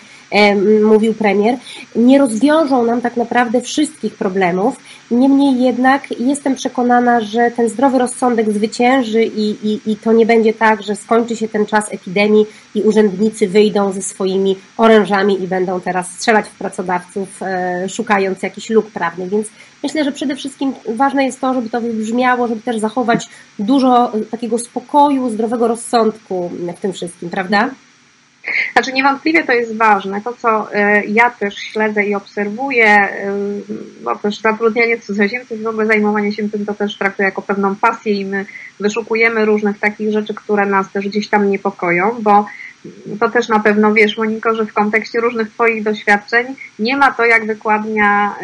mówił 0.84 1.14
premier, 1.14 1.58
nie 1.96 2.18
rozwiążą 2.18 2.86
nam 2.86 3.02
tak 3.02 3.18
naprawdę 3.18 3.62
wszystkich 3.62 4.16
problemów. 4.16 4.76
Niemniej 5.12 5.62
jednak 5.62 6.20
jestem 6.20 6.56
przekonana, 6.56 7.22
że 7.22 7.52
ten 7.52 7.70
zdrowy 7.70 7.98
rozsądek 7.98 8.52
zwycięży 8.52 9.24
i, 9.24 9.68
i, 9.70 9.92
i 9.92 9.96
to 9.96 10.14
nie 10.14 10.26
będzie 10.26 10.54
tak, 10.54 10.84
że 10.84 10.96
skończy 10.96 11.36
się 11.36 11.48
ten 11.48 11.66
czas 11.66 11.94
epidemii 11.94 12.46
i 12.76 12.82
urzędnicy 12.82 13.48
wyjdą 13.48 13.92
ze 13.92 14.02
swoimi 14.02 14.56
orężami 14.78 15.44
i 15.44 15.48
będą 15.48 15.82
teraz 15.82 16.12
strzelać 16.12 16.46
w 16.46 16.58
pracodawców, 16.58 17.42
e, 17.42 17.90
szukając 17.90 18.44
jakichś 18.44 18.70
luk 18.70 18.92
prawnych. 18.92 19.30
Więc 19.30 19.48
myślę, 19.84 20.04
że 20.04 20.12
przede 20.12 20.36
wszystkim 20.36 20.74
ważne 20.90 21.26
jest 21.26 21.42
to, 21.42 21.54
żeby 21.54 21.70
to 21.70 21.82
wybrzmiało, 21.82 22.48
żeby 22.48 22.62
też 22.62 22.78
zachować 22.78 23.28
dużo 23.60 24.12
takiego 24.32 24.58
spokoju, 24.58 25.30
zdrowego 25.30 25.68
rozsądku 25.68 26.52
w 26.78 26.80
tym 26.80 26.94
wszystkim, 26.94 27.30
prawda? 27.30 27.70
Znaczy 28.74 28.94
niewątpliwie 28.94 29.44
to 29.44 29.52
jest 29.54 29.78
ważne. 29.78 30.22
To, 30.22 30.34
co 30.34 30.74
e, 30.74 31.06
ja 31.06 31.30
też 31.30 31.56
śledzę 31.56 32.06
i 32.06 32.16
obserwuję, 32.16 32.86
e, 32.86 33.34
bo 34.04 34.16
też 34.16 34.42
zatrudnianie 34.42 35.00
cudzoziemców, 35.00 35.62
w 35.62 35.68
ogóle 35.68 35.86
zajmowanie 35.86 36.32
się 36.32 36.50
tym, 36.50 36.66
to 36.66 36.74
też 36.74 36.98
traktuję 36.98 37.26
jako 37.26 37.42
pewną 37.42 37.76
pasję 37.76 38.14
i 38.14 38.26
my 38.26 38.46
wyszukujemy 38.80 39.46
różnych 39.46 39.80
takich 39.80 40.12
rzeczy, 40.12 40.34
które 40.34 40.66
nas 40.66 40.92
też 40.92 41.08
gdzieś 41.08 41.28
tam 41.30 41.50
niepokoją, 41.50 42.16
bo 42.22 42.46
to 43.20 43.30
też 43.30 43.50
na 43.50 43.60
pewno 43.60 43.94
wiesz, 43.94 44.18
Moniko, 44.18 44.56
że 44.56 44.66
w 44.66 44.74
kontekście 44.74 45.20
różnych 45.20 45.50
Twoich 45.50 45.84
doświadczeń 45.84 46.56
nie 46.80 46.98
ma 46.98 47.12
to 47.12 47.26
jak 47.26 47.46
wykładnia 47.46 48.36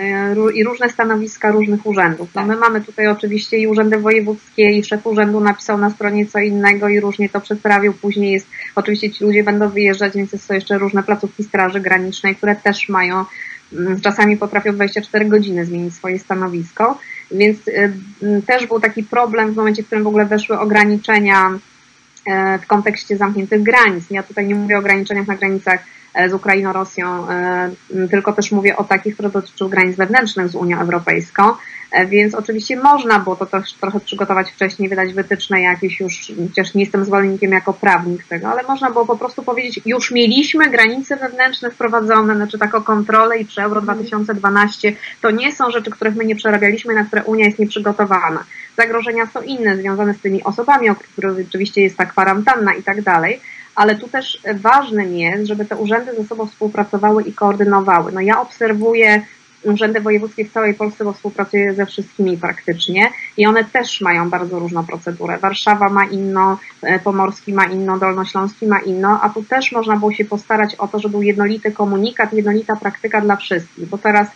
y, 0.50 0.54
i 0.54 0.64
różne 0.64 0.90
stanowiska 0.90 1.52
różnych 1.52 1.86
urzędów. 1.86 2.30
No 2.36 2.46
my 2.46 2.56
mamy 2.56 2.82
tutaj 2.82 3.08
oczywiście 3.08 3.58
i 3.58 3.68
urzędy 3.68 3.98
wojewódzkie 3.98 4.72
i 4.72 4.84
szef 4.84 5.08
urzędu 5.08 5.40
napisał 5.40 5.78
na 5.78 5.90
stronie 5.90 6.26
co 6.26 6.40
innego 6.40 6.88
i 6.88 7.00
różnie 7.00 7.30
to 7.30 7.42
przedstawił. 7.42 7.94
Później 7.94 8.32
jest, 8.32 8.48
oczywiście 8.76 9.12
ci 9.12 9.24
ludzie 9.24 9.44
będą 9.44 9.70
wyjeżdżać, 9.70 10.14
więc 10.14 10.42
są 10.42 10.54
jeszcze 10.54 10.78
różne 10.78 11.04
placówki 11.04 11.44
Straży 11.44 11.80
Granicznej, 11.80 12.36
które 12.36 12.56
też 12.56 12.90
mają, 12.90 13.26
mm, 13.74 14.02
czasami 14.02 14.38
potrafią 14.38 14.74
24 14.74 15.26
godziny 15.26 15.66
zmienić 15.66 15.94
swoje 15.94 16.20
stanowisko. 16.20 17.00
Więc 17.32 17.68
y, 17.68 17.94
też 18.48 18.68
był 18.68 18.80
taki 18.80 19.04
problem 19.04 19.54
w 19.54 19.56
momencie, 19.56 19.84
w 19.84 19.86
którym 19.86 20.04
w 20.04 20.08
ogóle 20.08 20.26
weszły 20.26 20.60
ograniczenia 20.60 21.60
w 22.62 22.68
kontekście 22.68 23.18
zamkniętych 23.18 23.64
granic. 23.64 24.10
Ja 24.10 24.24
tutaj 24.24 24.48
nie 24.48 24.56
mówię 24.56 24.76
o 24.76 24.80
ograniczeniach 24.80 25.28
na 25.28 25.36
granicach 25.36 25.80
e, 25.80 26.01
z 26.30 26.34
Ukrainą, 26.34 26.74
Rosją, 26.74 27.30
e, 27.30 27.72
tylko 28.12 28.34
też 28.34 28.52
mówię 28.52 28.78
o 28.78 28.84
takich, 28.84 29.14
które 29.14 29.30
dotyczą 29.30 29.70
granic 29.70 29.96
wewnętrznych 29.98 30.50
z 30.50 30.56
Unią 30.56 30.80
Europejską, 30.80 31.44
więc 32.08 32.36
oczywiście 32.36 32.76
można 32.76 33.20
było 33.20 33.36
to 33.36 33.46
też 33.46 33.74
trochę 33.74 34.00
przygotować 34.00 34.52
wcześniej, 34.52 34.90
wydać 34.90 35.14
wytyczne 35.14 35.62
jakieś 35.62 36.00
już, 36.00 36.32
chociaż 36.50 36.74
nie 36.74 36.84
jestem 36.84 37.06
zwolennikiem 37.06 37.52
jako 37.52 37.74
prawnik 37.74 38.24
tego, 38.24 38.48
ale 38.48 38.64
można 38.64 38.92
było 38.92 39.06
po 39.06 39.18
prostu 39.18 39.44
powiedzieć, 39.44 39.82
już 39.86 40.12
mieliśmy 40.12 40.70
granice 40.70 41.16
wewnętrzne 41.16 41.72
wprowadzone, 41.72 42.36
znaczy 42.36 42.60
taką 42.60 42.84
kontrolę 42.84 43.38
i 43.38 43.46
przy 43.46 43.62
Euro 43.62 43.82
2012 43.82 44.94
to 45.22 45.32
nie 45.32 45.52
są 45.52 45.72
rzeczy, 45.72 45.92
których 45.92 46.16
my 46.16 46.26
nie 46.26 46.36
przerabialiśmy, 46.36 46.94
na 46.94 47.06
które 47.06 47.24
Unia 47.24 47.46
jest 47.46 47.60
nieprzygotowana. 47.60 48.44
Zagrożenia 48.78 49.28
są 49.34 49.42
inne, 49.42 49.78
związane 49.78 50.14
z 50.14 50.22
tymi 50.22 50.44
osobami, 50.44 50.90
o 50.90 50.96
których 50.96 51.38
rzeczywiście 51.38 51.82
jest 51.82 51.98
ta 51.98 52.06
kwarantanna 52.06 52.74
i 52.74 52.84
tak 52.84 53.02
dalej, 53.02 53.42
ale 53.76 53.96
tu 53.96 54.08
też 54.08 54.40
ważnym 54.56 55.16
jest, 55.16 55.48
żeby 55.48 55.66
te 55.66 55.76
urzędy 55.76 56.16
ze 56.16 56.24
sobą 56.24 56.46
współpracowały 56.46 57.24
i 57.24 57.34
koordynowały. 57.34 58.12
No 58.12 58.22
ja 58.22 58.42
obserwuję 58.42 59.22
urzędy 59.64 60.02
wojewódzkie 60.02 60.46
w 60.46 60.52
całej 60.52 60.74
Polsce, 60.74 61.04
bo 61.04 61.14
współpracuję 61.14 61.74
ze 61.74 61.86
wszystkimi 61.86 62.38
praktycznie 62.38 63.10
i 63.38 63.46
one 63.46 63.66
też 63.66 64.02
mają 64.02 64.30
bardzo 64.30 64.60
różną 64.60 64.86
procedurę. 64.86 65.38
Warszawa 65.38 65.90
ma 65.90 66.06
inną, 66.06 66.58
e, 66.82 67.00
Pomorski 67.00 67.54
ma 67.54 67.66
inną, 67.66 68.00
Dolnośląski 68.00 68.68
ma 68.68 68.80
inną, 68.80 69.22
a 69.22 69.30
tu 69.30 69.44
też 69.44 69.72
można 69.72 69.96
było 69.96 70.14
się 70.14 70.26
postarać 70.26 70.76
o 70.76 70.88
to, 70.88 71.00
żeby 71.00 71.12
był 71.12 71.22
jednolity 71.22 71.72
komunikat, 71.72 72.34
jednolita 72.34 72.76
praktyka 72.76 73.22
dla 73.22 73.36
wszystkich, 73.36 73.88
bo 73.88 73.98
teraz 73.98 74.28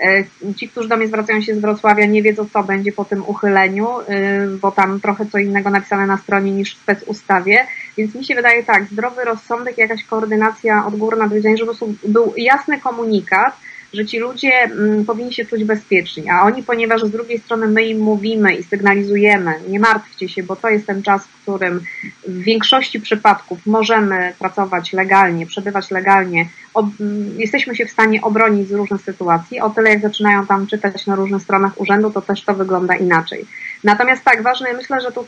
E, 0.00 0.24
ci, 0.54 0.68
którzy 0.68 0.88
do 0.88 0.96
mnie 0.96 1.06
zwracają 1.06 1.40
się 1.40 1.54
z 1.54 1.58
Wrocławia, 1.58 2.06
nie 2.06 2.22
wiedzą, 2.22 2.46
co 2.52 2.62
będzie 2.62 2.92
po 2.92 3.04
tym 3.04 3.22
uchyleniu, 3.26 3.88
e, 4.00 4.46
bo 4.46 4.70
tam 4.70 5.00
trochę 5.00 5.26
co 5.26 5.38
innego 5.38 5.70
napisane 5.70 6.06
na 6.06 6.16
stronie 6.16 6.52
niż 6.52 6.74
w 6.74 6.78
spec 6.78 7.02
ustawie. 7.02 7.66
Więc 8.00 8.14
mi 8.14 8.24
się 8.24 8.34
wydaje 8.34 8.64
tak, 8.64 8.84
zdrowy 8.84 9.24
rozsądek, 9.24 9.78
jakaś 9.78 10.04
koordynacja 10.04 10.86
odgórna, 10.86 11.28
dowiedzienie, 11.28 11.56
żeby 11.56 11.72
był 12.04 12.32
jasny 12.36 12.80
komunikat, 12.80 13.56
że 13.92 14.06
ci 14.06 14.18
ludzie 14.18 14.52
mm, 14.52 15.04
powinni 15.04 15.32
się 15.32 15.44
czuć 15.44 15.64
bezpieczni, 15.64 16.30
a 16.30 16.42
oni, 16.42 16.62
ponieważ 16.62 17.02
z 17.02 17.10
drugiej 17.10 17.38
strony 17.38 17.66
my 17.66 17.84
im 17.84 17.98
mówimy 17.98 18.54
i 18.54 18.62
sygnalizujemy, 18.62 19.54
nie 19.68 19.80
martwcie 19.80 20.28
się, 20.28 20.42
bo 20.42 20.56
to 20.56 20.68
jest 20.68 20.86
ten 20.86 21.02
czas, 21.02 21.26
w 21.26 21.42
którym 21.42 21.80
w 22.28 22.38
większości 22.38 23.00
przypadków 23.00 23.66
możemy 23.66 24.32
pracować 24.38 24.92
legalnie, 24.92 25.46
przebywać 25.46 25.90
legalnie, 25.90 26.48
ob, 26.74 26.86
mm, 27.00 27.40
jesteśmy 27.40 27.76
się 27.76 27.86
w 27.86 27.90
stanie 27.90 28.22
obronić 28.22 28.68
z 28.68 28.72
różnych 28.72 29.02
sytuacji, 29.02 29.60
o 29.60 29.70
tyle 29.70 29.90
jak 29.90 30.02
zaczynają 30.02 30.46
tam 30.46 30.66
czytać 30.66 31.06
na 31.06 31.14
różnych 31.14 31.42
stronach 31.42 31.80
urzędu, 31.80 32.10
to 32.10 32.22
też 32.22 32.44
to 32.44 32.54
wygląda 32.54 32.96
inaczej. 32.96 33.46
Natomiast 33.84 34.24
tak, 34.24 34.42
ważne, 34.42 34.72
myślę, 34.72 35.00
że 35.00 35.12
tu 35.12 35.26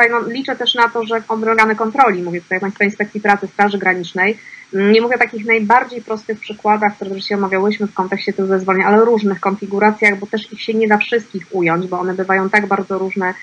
tutaj 0.00 0.22
no, 0.22 0.28
liczę 0.28 0.56
też 0.56 0.74
na 0.74 0.88
to, 0.88 1.04
że 1.04 1.22
organy 1.28 1.76
kontroli, 1.76 2.22
mówię 2.22 2.40
tutaj 2.40 2.58
o 2.58 2.60
Państwa 2.60 2.84
Inspekcji 2.84 3.20
Pracy, 3.20 3.46
Straży 3.46 3.78
Granicznej, 3.78 4.38
nie 4.72 5.00
mówię 5.00 5.14
o 5.14 5.18
takich 5.18 5.46
najbardziej 5.46 6.02
prostych 6.02 6.40
przykładach, 6.40 6.96
które 6.96 7.20
się 7.20 7.36
omawiałyśmy 7.36 7.86
w 7.86 7.94
kontekście 7.94 8.32
tych 8.32 8.46
zezwoleń, 8.46 8.82
ale 8.82 9.04
różnych 9.04 9.40
konfiguracjach, 9.40 10.18
bo 10.18 10.26
też 10.26 10.52
ich 10.52 10.62
się 10.62 10.74
nie 10.74 10.88
da 10.88 10.98
wszystkich 10.98 11.46
ująć, 11.50 11.86
bo 11.86 12.00
one 12.00 12.14
bywają 12.14 12.50
tak 12.50 12.66
bardzo 12.66 12.98
różne, 12.98 13.34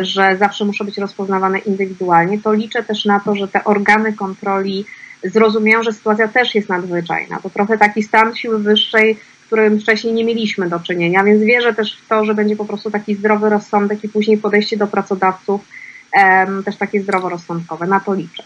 że 0.00 0.36
zawsze 0.36 0.64
muszą 0.64 0.84
być 0.84 0.98
rozpoznawane 0.98 1.58
indywidualnie, 1.58 2.40
to 2.40 2.52
liczę 2.52 2.82
też 2.82 3.04
na 3.04 3.20
to, 3.20 3.34
że 3.34 3.48
te 3.48 3.64
organy 3.64 4.12
kontroli 4.12 4.84
zrozumieją, 5.24 5.82
że 5.82 5.92
sytuacja 5.92 6.28
też 6.28 6.54
jest 6.54 6.68
nadzwyczajna. 6.68 7.40
To 7.42 7.50
trochę 7.50 7.78
taki 7.78 8.02
stan 8.02 8.34
siły 8.34 8.58
wyższej, 8.58 9.16
którym 9.46 9.80
wcześniej 9.80 10.14
nie 10.14 10.24
mieliśmy 10.24 10.68
do 10.68 10.80
czynienia, 10.80 11.24
więc 11.24 11.42
wierzę 11.42 11.74
też 11.74 11.98
w 12.04 12.08
to, 12.08 12.24
że 12.24 12.34
będzie 12.34 12.56
po 12.56 12.64
prostu 12.64 12.90
taki 12.90 13.14
zdrowy 13.14 13.48
rozsądek 13.48 14.04
i 14.04 14.08
później 14.08 14.38
podejście 14.38 14.76
do 14.76 14.86
pracodawców 14.86 15.60
też 16.64 16.76
takie 16.76 17.02
zdroworozsądkowe. 17.02 17.86
Na 17.86 18.00
to 18.00 18.14
liczę. 18.14 18.42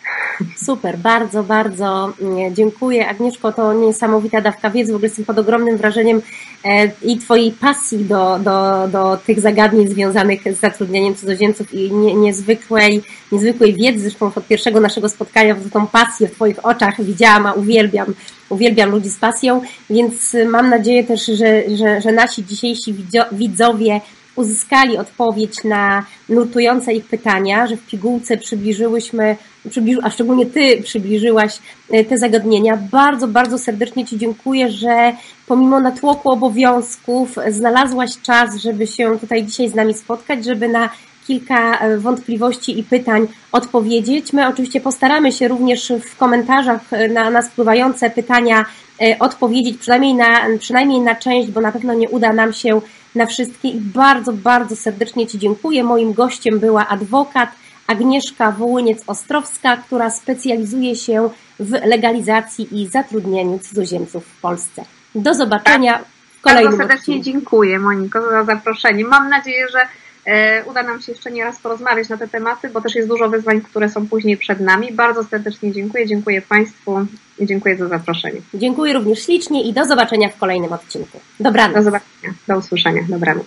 Super, 0.57 0.99
bardzo, 0.99 1.43
bardzo 1.43 2.13
mm, 2.21 2.55
dziękuję. 2.55 3.09
Agnieszko, 3.09 3.53
to 3.53 3.73
niesamowita 3.73 4.41
dawka 4.41 4.71
wiedzy. 4.71 4.93
W 4.93 4.95
ogóle 4.95 5.09
jestem 5.09 5.25
pod 5.25 5.39
ogromnym 5.39 5.77
wrażeniem 5.77 6.23
e, 6.65 6.91
i 7.03 7.19
Twojej 7.19 7.53
pasji 7.53 8.05
do, 8.05 8.39
do, 8.39 8.89
do 8.89 9.17
tych 9.27 9.41
zagadnień 9.41 9.89
związanych 9.89 10.43
z 10.43 10.61
zatrudnieniem 10.61 11.15
cudzoziemców 11.15 11.75
i 11.75 11.93
nie, 11.93 12.15
niezwykłej, 12.15 13.03
niezwykłej 13.33 13.75
wiedzy. 13.75 14.01
Zresztą 14.01 14.33
od 14.35 14.47
pierwszego 14.47 14.81
naszego 14.81 15.09
spotkania 15.09 15.57
tą 15.73 15.87
pasję 15.87 16.29
w 16.29 16.33
Twoich 16.33 16.67
oczach 16.67 17.03
widziałam, 17.03 17.47
a 17.47 17.53
uwielbiam, 17.53 18.15
uwielbiam 18.49 18.91
ludzi 18.91 19.11
z 19.11 19.19
pasją, 19.19 19.63
więc 19.91 20.37
mam 20.47 20.71
nadzieję 20.71 21.05
też, 21.05 21.27
że, 21.27 21.77
że, 21.77 22.01
że 22.01 22.13
nasi 22.13 22.45
dzisiejsi 22.45 22.95
widzowie 23.33 24.01
uzyskali 24.39 24.99
odpowiedź 24.99 25.65
na 25.65 26.05
nurtujące 26.29 26.93
ich 26.93 27.05
pytania, 27.05 27.67
że 27.67 27.77
w 27.77 27.87
pigułce 27.87 28.37
przybliżyłyśmy, 28.37 29.37
przybliży, 29.71 30.01
a 30.03 30.11
szczególnie 30.11 30.47
Ty 30.47 30.83
przybliżyłaś 30.83 31.59
e, 31.91 32.05
te 32.05 32.19
zagadnienia. 32.19 32.77
Bardzo, 32.77 33.29
bardzo 33.29 33.59
serdecznie 33.59 34.07
Ci 34.07 34.19
dziękuję, 34.19 34.71
że 34.71 35.13
pomimo 35.47 35.81
natłoku 35.81 36.31
obowiązków 36.31 37.37
znalazłaś 37.49 38.11
czas, 38.23 38.57
żeby 38.57 38.87
się 38.87 39.19
tutaj 39.19 39.45
dzisiaj 39.45 39.69
z 39.69 39.75
nami 39.75 39.95
spotkać, 39.95 40.45
żeby 40.45 40.69
na 40.69 40.91
kilka 41.27 41.79
e, 41.79 41.99
wątpliwości 41.99 42.79
i 42.79 42.83
pytań 42.83 43.27
odpowiedzieć. 43.53 44.33
My 44.33 44.49
oczywiście 44.49 44.81
postaramy 44.81 45.33
się 45.33 45.49
również 45.49 45.93
w 46.05 46.17
komentarzach 46.17 46.81
na, 47.11 47.31
na 47.31 47.43
spływające 47.43 48.11
pytania 48.11 48.65
e, 49.03 49.19
odpowiedzieć, 49.19 49.79
przynajmniej 49.79 50.15
na, 50.15 50.41
przynajmniej 50.59 51.01
na 51.01 51.15
część, 51.15 51.51
bo 51.51 51.61
na 51.61 51.73
pewno 51.73 51.95
nie 51.95 52.09
uda 52.09 52.33
nam 52.33 52.53
się 52.53 52.81
na 53.19 53.27
wszystkie 53.27 53.69
i 53.69 53.81
bardzo, 53.81 54.33
bardzo 54.33 54.77
serdecznie 54.77 55.27
Ci 55.27 55.39
dziękuję. 55.39 55.85
Moim 55.85 56.13
gościem 56.13 56.59
była 56.59 56.89
adwokat 56.89 57.51
Agnieszka 57.87 58.53
Wołyniec-Ostrowska, 58.53 59.77
która 59.87 60.11
specjalizuje 60.11 60.97
się 60.97 61.31
w 61.61 61.71
legalizacji 61.73 62.83
i 62.83 62.89
zatrudnieniu 62.89 63.59
cudzoziemców 63.59 64.25
w 64.25 64.41
Polsce. 64.41 64.85
Do 65.15 65.35
zobaczenia 65.35 65.99
w 66.39 66.41
kolejnym 66.41 66.79
Bardzo 66.79 66.89
serdecznie 66.89 67.17
odcinku. 67.17 67.39
dziękuję 67.41 67.79
Moniko 67.79 68.31
za 68.31 68.45
zaproszenie. 68.45 69.05
Mam 69.05 69.29
nadzieję, 69.29 69.67
że 69.73 69.81
E, 70.29 70.65
uda 70.65 70.83
nam 70.83 71.01
się 71.01 71.13
jeszcze 71.13 71.31
nie 71.31 71.45
raz 71.45 71.59
porozmawiać 71.59 72.09
na 72.09 72.17
te 72.17 72.29
tematy, 72.29 72.69
bo 72.69 72.81
też 72.81 72.95
jest 72.95 73.09
dużo 73.09 73.29
wyzwań, 73.29 73.61
które 73.61 73.89
są 73.89 74.09
później 74.09 74.37
przed 74.37 74.61
nami. 74.61 74.93
Bardzo 74.93 75.25
serdecznie 75.25 75.73
dziękuję, 75.73 76.07
dziękuję 76.07 76.43
Państwu 76.43 77.07
i 77.41 77.47
dziękuję 77.47 77.77
za 77.77 77.89
zaproszenie. 77.89 78.41
Dziękuję 78.55 78.93
również 78.93 79.25
ślicznie 79.25 79.63
i 79.63 79.73
do 79.73 79.85
zobaczenia 79.85 80.29
w 80.29 80.37
kolejnym 80.37 80.73
odcinku. 80.73 81.21
Dobranoc. 81.41 81.77
Do 81.77 81.83
zobaczenia, 81.83 82.35
do 82.49 82.59
usłyszenia. 82.59 83.03
Dobranoc. 83.09 83.47